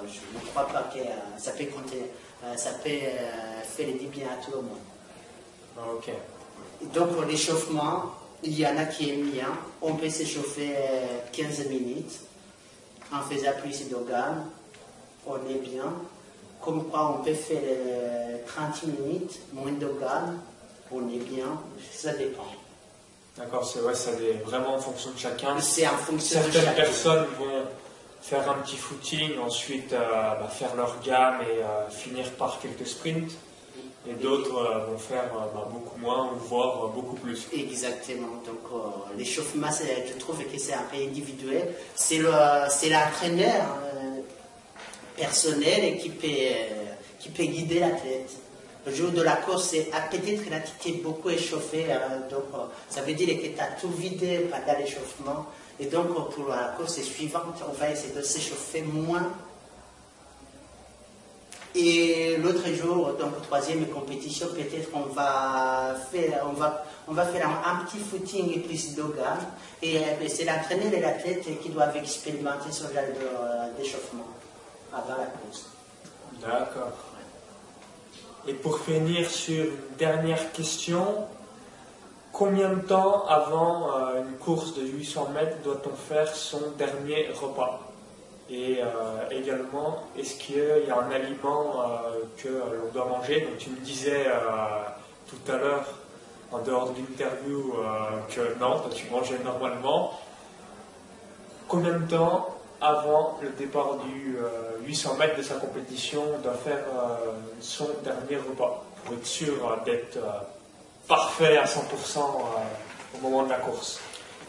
je 0.06 0.38
ne 0.38 0.44
crois 0.50 0.66
pas 0.66 0.90
que 0.94 1.00
ça 1.42 1.52
peut 1.52 1.64
compter, 1.64 2.10
ça 2.56 2.70
peut 2.84 2.90
faire 3.64 3.88
du 3.98 4.06
bien 4.06 4.26
à 4.26 4.44
tout 4.44 4.52
le 4.52 4.62
monde. 4.62 4.78
Ah, 5.76 5.82
ok. 5.92 6.10
Donc, 6.94 7.08
l'échauffement, 7.28 8.12
il 8.42 8.58
y 8.58 8.66
en 8.66 8.76
a 8.76 8.84
qui 8.84 9.10
aiment 9.10 9.30
bien. 9.30 9.48
On 9.82 9.94
peut 9.94 10.08
s'échauffer 10.08 10.74
15 11.32 11.66
minutes 11.68 12.20
en 13.12 13.22
faisant 13.22 13.52
plus 13.60 13.88
de 13.88 13.96
gamme. 14.08 14.50
On 15.26 15.36
est 15.48 15.58
bien. 15.58 15.92
Comme 16.60 16.88
quoi, 16.88 17.16
on 17.18 17.24
peut 17.24 17.34
faire 17.34 17.60
30 18.46 18.82
euh, 18.84 19.02
minutes, 19.02 19.40
moins 19.52 19.72
de 19.72 19.90
gamme. 20.00 20.40
On 20.90 21.08
est 21.08 21.24
bien. 21.24 21.60
Ça 21.92 22.12
dépend. 22.14 22.46
D'accord, 23.38 23.66
c'est 23.66 23.80
ouais, 23.80 23.94
ça 23.94 24.12
est 24.12 24.42
vraiment 24.44 24.74
en 24.74 24.78
fonction 24.78 25.10
de 25.10 25.18
chacun. 25.18 25.60
C'est 25.60 25.86
en 25.86 25.96
fonction 25.96 26.40
Certaines 26.40 26.52
de 26.52 26.66
chacun. 26.66 26.82
personnes 26.82 27.26
vont 27.38 27.64
faire 28.22 28.50
un 28.50 28.54
petit 28.62 28.76
footing, 28.76 29.38
ensuite 29.38 29.92
euh, 29.92 29.98
bah, 30.40 30.48
faire 30.50 30.74
leur 30.74 30.98
gamme 31.00 31.42
et 31.42 31.62
euh, 31.62 31.88
finir 31.90 32.30
par 32.32 32.58
quelques 32.60 32.86
sprints. 32.86 33.32
Et 34.08 34.14
d'autres 34.14 34.56
euh, 34.56 34.86
vont 34.86 34.98
faire 34.98 35.24
bah, 35.54 35.68
beaucoup 35.70 35.98
moins 35.98 36.30
ou 36.32 36.36
voire 36.48 36.88
beaucoup 36.88 37.16
plus. 37.16 37.46
Exactement. 37.52 38.40
Donc 38.46 38.82
l'échauffement, 39.18 39.68
je 39.70 40.18
trouve 40.18 40.42
que 40.42 40.58
c'est 40.58 40.74
un 40.74 40.84
peu 40.90 40.96
individuel. 40.96 41.74
C'est 41.94 42.18
l'entraîneur 42.18 43.66
personnel 45.16 45.98
qui 45.98 46.08
peut, 46.08 46.26
qui 47.18 47.28
peut 47.28 47.44
guider 47.44 47.80
l'athlète. 47.80 48.30
Le 48.86 48.94
jour 48.94 49.10
de 49.10 49.20
la 49.20 49.34
course, 49.34 49.70
peut-être 49.70 50.48
là, 50.48 50.60
tu 50.60 50.92
t'es 50.92 50.98
beaucoup 50.98 51.28
échauffé, 51.28 51.92
hein, 51.92 52.20
donc 52.30 52.44
ça 52.88 53.02
veut 53.02 53.14
dire 53.14 53.36
que 53.36 53.48
tu 53.48 53.60
as 53.60 53.80
tout 53.80 53.90
vidé 53.90 54.48
pendant 54.48 54.78
l'échauffement. 54.78 55.46
Et 55.80 55.86
donc, 55.86 56.06
pour 56.30 56.48
la 56.48 56.74
course 56.76 57.00
suivante, 57.02 57.62
on 57.68 57.72
va 57.72 57.90
essayer 57.90 58.14
de 58.14 58.22
s'échauffer 58.22 58.82
moins. 58.82 59.32
Et 61.74 62.36
l'autre 62.36 62.66
jour, 62.72 63.12
donc 63.14 63.42
troisième 63.42 63.86
compétition, 63.88 64.46
peut-être 64.54 64.88
on 64.94 65.12
va 65.12 65.96
faire, 66.12 66.46
on 66.48 66.52
va, 66.52 66.84
on 67.08 67.12
va 67.12 67.26
faire 67.26 67.48
un, 67.48 67.84
petit 67.84 67.98
footing 67.98 68.54
et 68.54 68.60
plus 68.60 68.94
de 68.94 69.02
gamme. 69.02 69.44
Et, 69.82 69.98
c'est 70.28 70.44
l'entraîneur 70.44 70.94
et 70.94 71.00
l'athlète 71.00 71.44
qui 71.60 71.70
doivent 71.70 71.96
expérimenter 71.96 72.70
ce 72.70 72.84
genre 72.84 73.02
d'échauffement 73.76 74.28
avant 74.94 75.18
la 75.18 75.26
course. 75.26 75.66
D'accord. 76.40 77.15
Et 78.48 78.54
pour 78.54 78.78
finir 78.80 79.28
sur 79.28 79.64
une 79.64 79.96
dernière 79.98 80.52
question, 80.52 81.26
Combien 82.38 82.68
de 82.68 82.82
temps 82.82 83.24
avant 83.28 83.88
euh, 83.96 84.22
une 84.22 84.36
course 84.36 84.74
de 84.74 84.82
800 84.82 85.30
mètres 85.30 85.56
doit-on 85.64 85.96
faire 85.96 86.28
son 86.28 86.60
dernier 86.76 87.28
repas? 87.32 87.80
Et 88.50 88.80
euh, 88.82 89.30
également, 89.30 90.04
est-ce 90.18 90.36
qu'il 90.36 90.84
y 90.86 90.90
a 90.90 90.98
un 90.98 91.10
aliment 91.10 91.80
euh, 91.80 92.24
que 92.36 92.48
l'on 92.48 92.92
doit 92.92 93.06
manger? 93.06 93.40
Donc, 93.40 93.56
Tu 93.56 93.70
me 93.70 93.78
disais 93.78 94.26
tout 95.30 95.50
à 95.50 95.56
l'heure, 95.56 95.86
en 96.52 96.58
dehors 96.58 96.90
de 96.90 96.98
l'interview, 96.98 97.72
que 98.28 98.58
non, 98.60 98.82
tu 98.94 99.08
mangeais 99.08 99.38
normalement. 99.42 100.20
Combien 101.68 101.94
de 101.94 102.06
temps 102.06 102.54
avant 102.86 103.38
le 103.42 103.50
départ 103.50 103.98
du 103.98 104.36
800 104.86 105.16
mètres 105.16 105.36
de 105.36 105.42
sa 105.42 105.54
compétition 105.56 106.22
doit 106.42 106.54
faire 106.54 106.84
son 107.60 107.88
dernier 108.04 108.36
repas 108.36 108.84
pour 109.04 109.14
être 109.14 109.26
sûr 109.26 109.54
d'être 109.84 110.18
parfait 111.06 111.56
à 111.56 111.64
100% 111.64 112.18
euh, 112.18 112.20
au 113.16 113.20
moment 113.20 113.44
de 113.44 113.50
la 113.50 113.56
course 113.56 114.00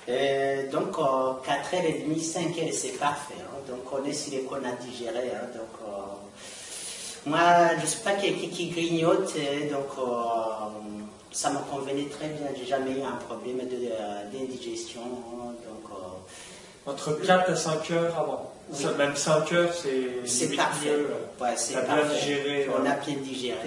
euh, 0.09 0.71
donc, 0.71 0.95
4h30, 0.97 2.17
5h, 2.17 2.71
c'est 2.71 2.97
parfait. 2.97 3.33
Hein. 3.41 3.57
Donc, 3.67 3.81
on 3.91 4.05
est 4.05 4.13
sur 4.13 4.31
les 4.31 4.43
qu'on 4.43 4.55
a 4.55 4.71
digéré. 4.79 5.31
Hein. 5.35 5.47
Donc, 5.53 5.81
euh, 5.85 7.29
moi, 7.29 7.75
je 7.75 7.81
ne 7.81 7.85
suis 7.85 7.99
pas 7.99 8.13
quelqu'un 8.13 8.47
qui 8.47 8.69
grignote. 8.69 9.33
Donc, 9.69 10.05
ça 11.33 11.49
me 11.49 11.57
convenait 11.69 12.05
très 12.05 12.29
bien. 12.29 12.47
J'ai 12.57 12.65
jamais 12.65 12.91
eu 12.91 13.01
un 13.01 13.17
problème 13.17 13.59
d'indigestion. 14.31 15.01
Entre 16.87 17.11
4 17.21 17.51
et 17.51 17.55
5 17.55 17.91
heures 17.91 18.17
avant. 18.17 18.53
Même 18.97 19.15
5 19.15 19.51
heures, 19.53 19.73
c'est 20.25 20.55
parfait. 20.55 20.89
Mieux. 20.89 21.07
Ouais, 21.39 21.53
c'est 21.55 21.73
Bien 21.85 22.03
digéré, 22.13 22.67
on 22.69 22.85
a 22.85 22.93
bien 22.95 23.15
digéré 23.15 23.57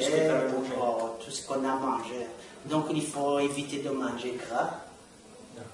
tout 1.24 1.30
ce 1.30 1.46
qu'on 1.46 1.62
a 1.64 1.74
mangé. 1.74 2.26
Donc 2.66 2.86
il 2.92 3.04
faut 3.04 3.38
éviter 3.38 3.78
de 3.78 3.90
manger 3.90 4.36
gras. 4.38 4.70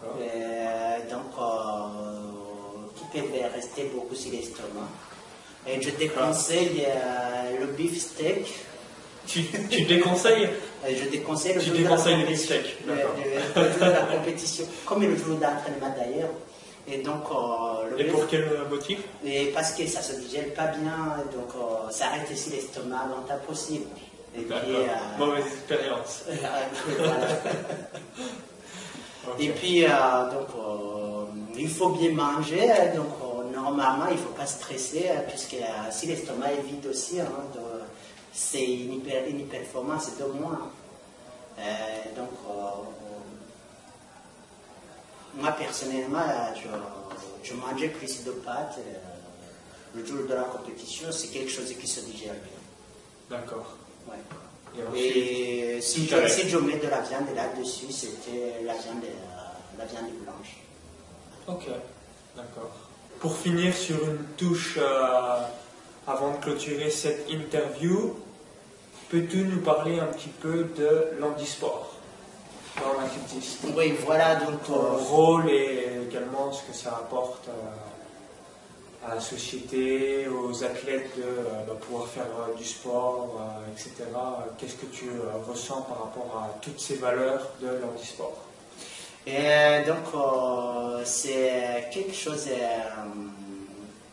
Euh, 0.05 0.99
donc 1.11 1.33
euh, 1.39 3.11
qui 3.13 3.21
peut 3.21 3.27
rester 3.55 3.91
beaucoup 3.95 4.15
sur 4.15 4.33
l'estomac. 4.33 4.89
Et 5.67 5.81
je 5.81 5.91
déconseille 5.91 6.85
euh, 6.87 7.61
le 7.61 7.67
beef 7.67 8.01
steak. 8.01 8.53
Tu, 9.27 9.45
tu 9.69 9.85
déconseilles 9.85 10.51
Je 10.89 11.09
déconseille 11.09 11.55
le 11.55 11.63
tu 11.63 11.71
déconseilles 11.71 12.25
le 12.29 12.37
steak. 12.37 12.77
Le, 12.87 12.95
jour 12.95 13.87
de 13.87 13.91
la 13.91 14.03
compétition, 14.03 14.65
comme 14.85 15.03
le 15.03 15.17
jour 15.17 15.37
d'entraînement 15.37 15.95
d'ailleurs. 15.97 16.31
Et 16.89 16.99
donc, 16.99 17.25
Et 17.99 18.05
pour 18.05 18.27
quel 18.29 18.49
motif? 18.71 19.01
Et 19.25 19.47
Parce 19.47 19.73
que 19.73 19.87
ça 19.87 20.01
ne 20.01 20.05
se 20.05 20.21
digère 20.21 20.55
pas 20.55 20.67
bien, 20.67 21.25
donc 21.33 21.53
ça 21.91 22.09
reste 22.11 22.31
ici 22.31 22.51
l'estomac 22.51 23.07
longtemps 23.11 23.41
possible. 23.47 23.87
Et 24.37 24.43
puis, 24.43 24.55
euh, 24.55 24.87
Mauvaise 25.19 25.47
expérience. 25.47 26.25
Et 29.41 29.49
puis, 29.51 29.85
euh, 29.85 29.89
donc, 30.31 30.49
euh, 30.57 31.25
il 31.57 31.69
faut 31.69 31.89
bien 31.91 32.13
manger. 32.13 32.69
Donc, 32.95 33.07
normalement, 33.53 34.07
il 34.09 34.17
ne 34.17 34.21
faut 34.21 34.35
pas 34.35 34.47
stresser, 34.47 35.11
puisque 35.29 35.57
si 35.91 36.07
l'estomac 36.07 36.53
est 36.53 36.63
vide 36.63 36.87
aussi, 36.89 37.21
hein, 37.21 37.27
c'est 38.33 38.65
une, 38.65 38.95
hyper, 38.95 39.27
une 39.27 39.47
performance 39.47 40.13
de 40.19 40.25
moins. 40.27 40.71
donc, 42.17 42.31
moi, 45.37 45.53
personnellement, 45.53 46.25
je, 46.55 47.49
je, 47.49 47.55
mangeais 47.55 47.89
plus 47.89 48.25
de 48.25 48.31
pâtes. 48.33 48.79
le 49.95 50.05
jour 50.05 50.27
de 50.29 50.35
la 50.35 50.45
compétition, 50.45 51.11
c'est 51.13 51.29
quelque 51.29 51.51
chose 51.51 51.73
qui 51.79 51.87
se 51.87 52.01
digère 52.01 52.35
bien. 52.35 53.39
D'accord. 53.39 53.77
Et, 54.95 55.79
si, 55.81 56.07
je, 56.07 56.59
mets 56.59 56.77
de 56.77 56.89
la 56.89 57.01
viande 57.01 57.35
là-dessus, 57.35 57.91
c'était 57.91 58.63
la 58.65 58.75
viande, 58.75 59.05
euh, 59.05 59.79
la 59.79 59.85
viande 59.85 60.11
blanche. 60.23 60.57
Ok, 61.49 61.67
d'accord. 62.37 62.73
Pour 63.21 63.37
finir 63.37 63.75
sur 63.75 63.97
une 64.05 64.25
touche, 64.37 64.79
euh, 64.79 65.41
avant 66.07 66.33
de 66.33 66.37
clôturer 66.39 66.91
cette 66.91 67.29
interview, 67.31 68.17
peux-tu 69.09 69.39
nous 69.39 69.61
parler 69.61 69.99
un 69.99 70.07
petit 70.07 70.29
peu 70.29 70.65
de 70.77 71.19
l'handisport? 71.19 71.96
Oui, 73.77 73.95
voilà 74.05 74.37
donc. 74.37 74.63
Ton 74.65 74.75
euh, 74.75 74.97
rôle 74.97 75.51
et 75.51 75.89
également 76.09 76.53
ce 76.53 76.63
que 76.65 76.77
ça 76.77 76.91
apporte 76.91 77.49
à 79.07 79.15
la 79.15 79.21
société, 79.21 80.27
aux 80.29 80.65
athlètes 80.65 81.17
de, 81.17 81.23
euh, 81.23 81.75
pouvoir 81.81 82.09
faire 82.09 82.27
euh, 82.27 82.57
du 82.57 82.65
sport, 82.65 83.41
euh, 83.41 83.73
etc. 83.73 83.93
Qu'est-ce 84.59 84.75
que 84.75 84.87
tu 84.87 85.11
ressens 85.49 85.83
par 85.83 86.05
rapport 86.05 86.43
à 86.43 86.59
toutes 86.61 86.81
ces 86.81 86.97
valeurs 86.97 87.51
de 87.61 87.69
l'handisport? 87.69 88.37
Et 89.27 89.83
donc, 89.85 90.05
c'est 91.05 91.89
quelque 91.93 92.15
chose 92.15 92.47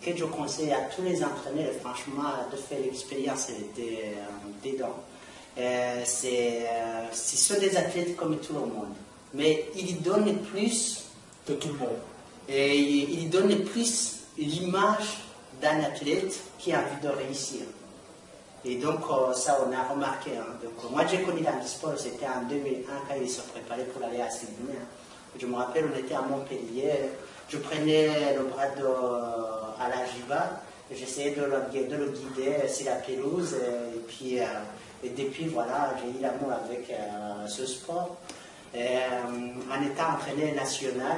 que 0.01 0.17
je 0.17 0.25
conseille 0.25 0.73
à 0.73 0.81
tous 0.95 1.03
les 1.03 1.23
entraîneurs, 1.23 1.71
franchement, 1.81 2.31
de 2.51 2.57
faire 2.57 2.79
l'expérience 2.79 3.49
dedans. 4.65 4.95
C'est, 5.55 6.67
ce 7.11 7.37
sont 7.37 7.59
des 7.59 7.75
athlètes 7.77 8.15
comme 8.15 8.37
tout 8.39 8.53
le 8.53 8.59
monde, 8.59 8.95
mais 9.33 9.65
ils 9.75 10.01
donnent 10.01 10.37
plus 10.39 11.05
que 11.45 11.53
tout 11.53 11.69
le 11.69 11.75
monde. 11.75 11.99
Et 12.49 12.77
ils 12.77 13.29
donnent 13.29 13.63
plus 13.63 14.23
l'image 14.37 15.19
d'un 15.61 15.79
athlète 15.83 16.39
qui 16.57 16.73
a 16.73 16.79
envie 16.79 17.01
de 17.01 17.09
réussir. 17.09 17.61
Et 18.65 18.75
donc, 18.75 19.01
euh, 19.09 19.33
ça, 19.33 19.59
on 19.67 19.73
a 19.73 19.93
remarqué. 19.93 20.31
Hein. 20.37 20.45
Donc, 20.63 20.89
moi, 20.89 21.05
j'ai 21.05 21.21
connu 21.21 21.41
dans 21.41 21.51
le 21.51 21.97
c'était 21.97 22.25
en 22.25 22.47
2001 22.47 22.91
quand 23.07 23.15
ils 23.21 23.29
se 23.29 23.41
préparaient 23.41 23.83
pour 23.83 24.05
aller 24.05 24.21
à 24.21 24.29
Sydney. 24.29 24.71
Hein. 24.71 24.85
Je 25.37 25.45
me 25.45 25.55
rappelle, 25.55 25.85
on 25.93 25.99
était 25.99 26.15
à 26.15 26.21
Montpellier. 26.21 26.91
Je 27.49 27.57
prenais 27.57 28.35
le 28.37 28.43
bras 28.45 28.67
de, 28.69 28.85
à 28.85 29.89
la 29.89 30.05
j'essayais 30.91 31.31
de 31.31 31.41
le, 31.41 31.87
de 31.87 31.95
le 31.95 32.11
guider 32.11 32.67
sur 32.69 32.85
la 32.85 32.95
pelouse. 32.95 33.53
Et, 33.53 33.99
puis, 34.07 34.39
euh, 34.39 34.45
et 35.03 35.09
depuis, 35.09 35.47
voilà, 35.47 35.93
j'ai 35.99 36.19
eu 36.19 36.21
l'amour 36.21 36.51
avec 36.51 36.89
euh, 36.89 37.47
ce 37.47 37.65
sport. 37.65 38.17
en 38.73 39.81
étant 39.83 40.13
entraîneur 40.15 40.55
national, 40.55 41.17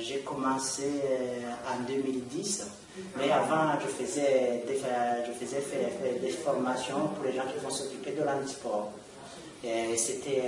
j'ai 0.00 0.20
commencé 0.20 0.84
euh, 1.04 1.50
en 1.70 1.82
2010, 1.86 2.66
mais 3.16 3.30
avant, 3.30 3.78
je 3.80 3.86
faisais 3.86 4.64
des, 4.66 4.80
je 5.26 5.32
faisais 5.32 5.62
des 6.20 6.30
formations 6.30 7.08
pour 7.14 7.24
les 7.24 7.32
gens 7.32 7.44
qui 7.52 7.62
vont 7.62 7.70
s'occuper 7.70 8.12
de 8.12 8.22
l'handisport. 8.22 8.90
C'était 9.62 10.42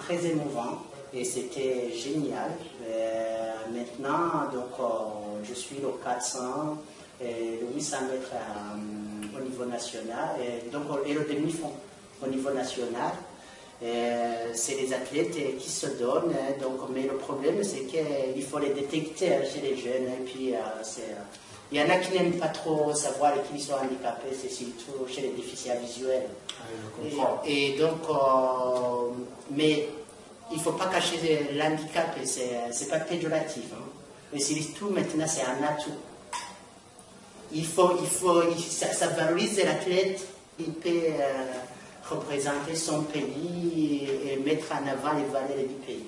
très 0.00 0.26
émouvant 0.26 0.78
et 1.12 1.24
c'était 1.24 1.90
génial. 1.92 2.52
Euh, 2.86 3.52
maintenant, 3.72 4.50
donc, 4.52 4.78
euh, 4.80 5.44
je 5.44 5.54
suis 5.54 5.76
le 5.76 5.88
400 6.02 6.78
et 7.20 7.60
le 7.60 7.74
800 7.74 7.96
mètres 8.10 8.32
au 8.32 9.03
national 9.76 10.28
et, 10.40 10.70
donc, 10.70 10.84
et 11.06 11.12
le 11.12 11.24
demi-fond 11.24 11.72
au 12.22 12.28
niveau 12.28 12.50
national. 12.50 13.12
Euh, 13.82 14.50
c'est 14.54 14.76
les 14.76 14.92
athlètes 14.94 15.58
qui 15.58 15.70
se 15.70 15.86
donnent. 15.98 16.34
Donc, 16.60 16.88
mais 16.94 17.02
le 17.02 17.16
problème, 17.16 17.62
c'est 17.62 17.84
qu'il 17.84 18.42
faut 18.42 18.58
les 18.58 18.70
détecter 18.70 19.30
chez 19.52 19.60
les 19.60 19.76
jeunes. 19.76 20.08
Et 20.08 20.24
puis, 20.24 20.54
euh, 20.54 20.58
euh, 20.58 21.14
il 21.72 21.78
y 21.78 21.82
en 21.82 21.90
a 21.90 21.96
qui 21.96 22.12
n'aiment 22.12 22.38
pas 22.38 22.48
trop 22.48 22.94
savoir 22.94 23.32
qu'ils 23.42 23.60
sont 23.60 23.74
handicapés, 23.74 24.36
c'est 24.40 24.50
surtout 24.50 25.06
chez 25.08 25.22
les 25.22 25.30
déficients 25.30 25.74
visuels. 25.84 26.28
Ah, 27.20 27.42
et, 27.44 27.76
donc, 27.76 28.02
mais 29.50 29.88
il 30.52 30.58
ne 30.58 30.62
faut 30.62 30.72
pas 30.72 30.86
cacher 30.86 31.48
l'handicap, 31.54 32.16
ce 32.24 32.40
n'est 32.40 32.90
pas 32.90 33.00
péjoratif. 33.00 33.64
Hein. 33.72 33.84
Mais 34.32 34.38
surtout, 34.38 34.90
maintenant, 34.90 35.26
c'est 35.26 35.42
un 35.42 35.62
atout. 35.66 35.98
Il 37.54 37.64
faut, 37.64 37.92
il 38.00 38.08
faut, 38.08 38.42
ça, 38.58 39.08
valorise 39.08 39.62
l'athlète, 39.64 40.26
il 40.58 40.72
peut 40.72 40.90
représenter 42.10 42.74
son 42.74 43.02
pays 43.02 44.08
et 44.26 44.36
mettre 44.38 44.72
en 44.72 44.86
avant 44.86 45.16
les 45.16 45.24
valeurs 45.26 45.66
du 45.68 45.74
pays. 45.86 46.06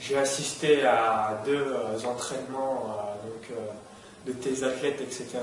J'ai 0.00 0.18
assisté 0.18 0.84
à 0.84 1.40
deux 1.46 1.54
euh, 1.54 1.98
entraînements 2.06 3.14
euh, 3.24 3.52
euh, 3.52 4.26
de 4.26 4.32
tes 4.32 4.64
athlètes, 4.64 5.00
etc. 5.00 5.38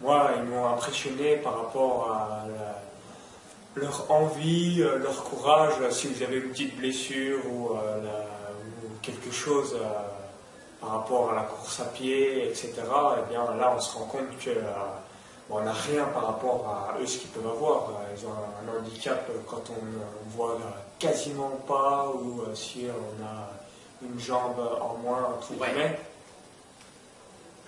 moi, 0.00 0.30
ils 0.36 0.44
m'ont 0.44 0.68
impressionné 0.68 1.36
par 1.38 1.56
rapport 1.62 2.10
à 2.10 2.46
leur 3.74 4.10
envie, 4.10 4.82
euh, 4.82 4.98
leur 4.98 5.24
courage. 5.24 5.74
Si 5.90 6.08
vous 6.08 6.22
avez 6.22 6.36
une 6.36 6.50
petite 6.50 6.76
blessure 6.76 7.40
ou, 7.50 7.70
euh, 7.70 8.00
quelque 9.02 9.32
chose 9.32 9.74
euh, 9.74 9.84
par 10.86 10.94
rapport 11.00 11.30
à 11.32 11.34
la 11.34 11.42
course 11.42 11.80
à 11.80 11.84
pied, 11.86 12.44
etc., 12.48 12.72
eh 13.18 13.28
bien 13.32 13.42
là 13.58 13.74
on 13.76 13.80
se 13.80 13.92
rend 13.96 14.04
compte 14.04 14.38
que 14.44 14.50
euh, 14.50 14.62
on 15.50 15.60
n'a 15.60 15.72
rien 15.72 16.04
par 16.14 16.26
rapport 16.26 16.64
à 16.68 17.00
eux 17.00 17.06
ce 17.06 17.18
qu'ils 17.18 17.30
peuvent 17.30 17.50
avoir. 17.50 17.88
Euh, 17.90 18.14
Ils 18.16 18.24
ont 18.26 18.30
un 18.30 18.78
handicap 18.78 19.26
euh, 19.30 19.38
quand 19.48 19.62
on 19.70 19.84
ne 19.84 20.36
voit 20.36 20.58
quasiment 20.98 21.50
pas 21.66 22.06
ou 22.14 22.42
si 22.54 22.86
on 22.88 23.24
a 23.24 23.50
une 24.08 24.18
jambe 24.20 24.60
en 24.80 24.96
moins, 25.02 25.28
entre 25.36 25.50
Ouais. 25.60 25.68
guillemets. 25.68 25.98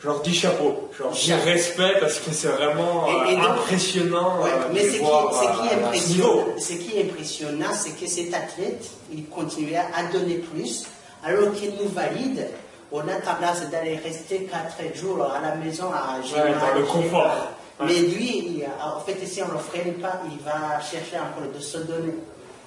Je 0.01 0.07
leur 0.07 0.21
dis 0.21 0.33
chapeau, 0.35 0.89
je 0.97 1.03
leur 1.03 1.11
dis 1.13 1.33
respect 1.35 1.95
parce 1.99 2.21
que 2.21 2.31
c'est 2.33 2.49
vraiment 2.49 3.05
Et- 3.27 3.33
et 3.33 3.37
donc- 3.37 3.45
impressionnant 3.47 4.41
Ouais, 4.43 4.51
mais 4.73 4.85
ce 4.85 4.93
qui, 4.93 6.79
qui 6.79 6.97
est 6.99 7.05
impressionnant, 7.11 7.73
c'est 7.73 7.91
que 8.01 8.07
cet 8.07 8.33
athlète, 8.33 8.89
il 9.13 9.29
continuait 9.29 9.77
à 9.77 10.05
donner 10.13 10.37
plus, 10.37 10.87
alors 11.25 11.53
qu'il 11.53 11.73
nous 11.83 11.89
valide. 11.89 12.47
On 12.91 13.01
a 13.01 13.15
tendance 13.17 13.69
d'aller 13.71 13.97
rester 13.97 14.45
4 14.45 14.97
jours 14.97 15.23
à 15.23 15.41
la 15.41 15.55
maison 15.57 15.91
à 15.93 16.21
gérer. 16.23 16.53
dans 16.53 16.79
le 16.79 16.85
confort. 16.85 17.49
Mais 17.85 18.01
lui, 18.01 18.63
en 18.83 19.01
fait, 19.01 19.25
si 19.27 19.43
on 19.43 19.49
ne 19.49 19.53
le 19.53 19.59
freine 19.59 19.95
pas, 19.95 20.21
il 20.25 20.39
va 20.45 20.81
chercher 20.81 21.19
encore 21.19 21.53
de 21.55 21.61
se 21.61 21.79
donner. 21.79 22.15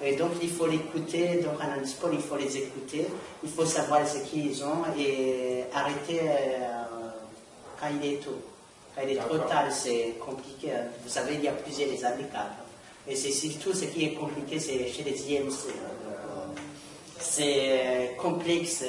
Et 0.02 0.16
donc, 0.16 0.30
il 0.42 0.50
faut 0.50 0.66
l'écouter. 0.66 1.40
Donc, 1.42 1.54
en 1.60 1.78
handisport, 1.78 2.10
il 2.12 2.20
faut 2.20 2.36
les 2.36 2.56
écouter. 2.56 3.06
Il 3.42 3.50
faut 3.50 3.66
savoir 3.66 4.06
ce 4.06 4.18
qu'ils 4.18 4.62
ont 4.64 4.84
et 4.98 5.64
arrêter 5.74 6.20
euh, 6.22 6.84
quand 7.78 7.88
il 8.00 8.14
est 8.14 8.16
tôt. 8.16 8.40
Quand 8.94 9.02
il 9.06 9.16
est 9.16 9.20
trop 9.20 9.38
tard, 9.38 9.64
c'est 9.70 10.14
compliqué. 10.24 10.68
Vous 11.04 11.10
savez, 11.10 11.34
il 11.34 11.44
y 11.44 11.48
a 11.48 11.52
plusieurs 11.52 11.88
handicaps. 11.88 12.62
Et 13.06 13.16
c'est 13.16 13.32
surtout 13.32 13.72
ce 13.74 13.84
qui 13.86 14.04
est 14.04 14.14
compliqué, 14.14 14.58
c'est 14.60 14.86
chez 14.88 15.02
les 15.02 15.34
IMC. 15.34 15.72
C'est 17.18 18.16
complexe. 18.20 18.84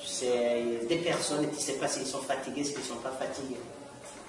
Euh, 0.00 0.78
C'est 0.80 0.86
des 0.88 0.96
personnes 0.96 1.48
qui 1.50 1.56
ne 1.56 1.60
savent 1.60 1.76
pas 1.80 1.88
s'ils 1.88 2.06
sont 2.06 2.18
fatigués, 2.22 2.64
s'ils 2.64 2.78
ne 2.78 2.82
sont 2.84 2.96
pas 2.96 3.12
fatigués. 3.18 3.60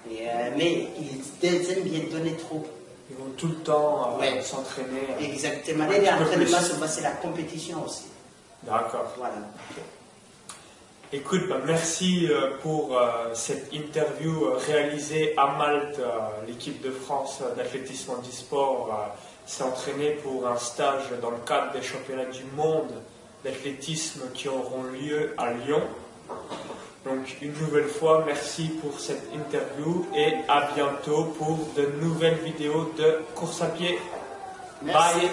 Et, 0.09 0.28
euh, 0.28 0.49
mais 0.57 0.88
ils 0.99 1.45
aiment 1.72 1.84
bien 1.84 2.01
donner 2.11 2.34
trop. 2.36 2.65
Ils 3.09 3.15
vont 3.17 3.32
tout 3.38 3.47
le 3.49 3.55
temps 3.55 4.15
euh, 4.15 4.19
Ouais. 4.22 4.41
s'entraîner. 4.41 5.07
Exactement. 5.22 5.86
Petit 5.88 5.99
peu 5.99 6.07
entraînements, 6.24 6.57
plus. 6.57 6.65
souvent, 6.65 6.88
c'est 6.88 7.01
la 7.01 7.11
compétition 7.11 7.84
aussi. 7.86 8.05
D'accord. 8.63 9.05
Voilà. 9.17 9.34
Écoute, 11.13 11.41
bah, 11.49 11.57
merci 11.65 12.28
euh, 12.32 12.51
pour 12.61 12.97
euh, 12.97 13.34
cette 13.34 13.74
interview 13.74 14.45
euh, 14.45 14.55
réalisée 14.65 15.34
à 15.38 15.47
Malte. 15.57 15.99
Euh, 15.99 16.07
L'équipe 16.47 16.82
de 16.82 16.89
France 16.91 17.39
euh, 17.41 17.53
d'athlétisme 17.55 18.11
handisport 18.11 18.88
euh, 18.89 19.13
s'est 19.45 19.63
entraînée 19.63 20.11
pour 20.24 20.47
un 20.47 20.55
stage 20.57 21.03
dans 21.22 21.32
le 21.32 21.38
cadre 21.45 21.74
des 21.74 21.82
championnats 21.82 22.26
du 22.32 22.45
monde 22.55 22.93
d'athlétisme 23.44 24.22
qui 24.34 24.48
auront 24.48 24.84
lieu 24.84 25.34
à 25.38 25.54
Lyon. 25.54 25.82
Donc 27.06 27.38
une 27.42 27.54
nouvelle 27.54 27.88
fois, 27.88 28.24
merci 28.26 28.70
pour 28.82 29.00
cette 29.00 29.28
interview 29.34 30.06
et 30.16 30.34
à 30.48 30.70
bientôt 30.76 31.26
pour 31.38 31.58
de 31.76 31.88
nouvelles 32.02 32.39
vidéos 32.44 32.92
de 32.98 33.20
course 33.34 33.62
à 33.62 33.68
pied. 33.68 33.98
Merci. 34.84 35.20
Bye 35.20 35.32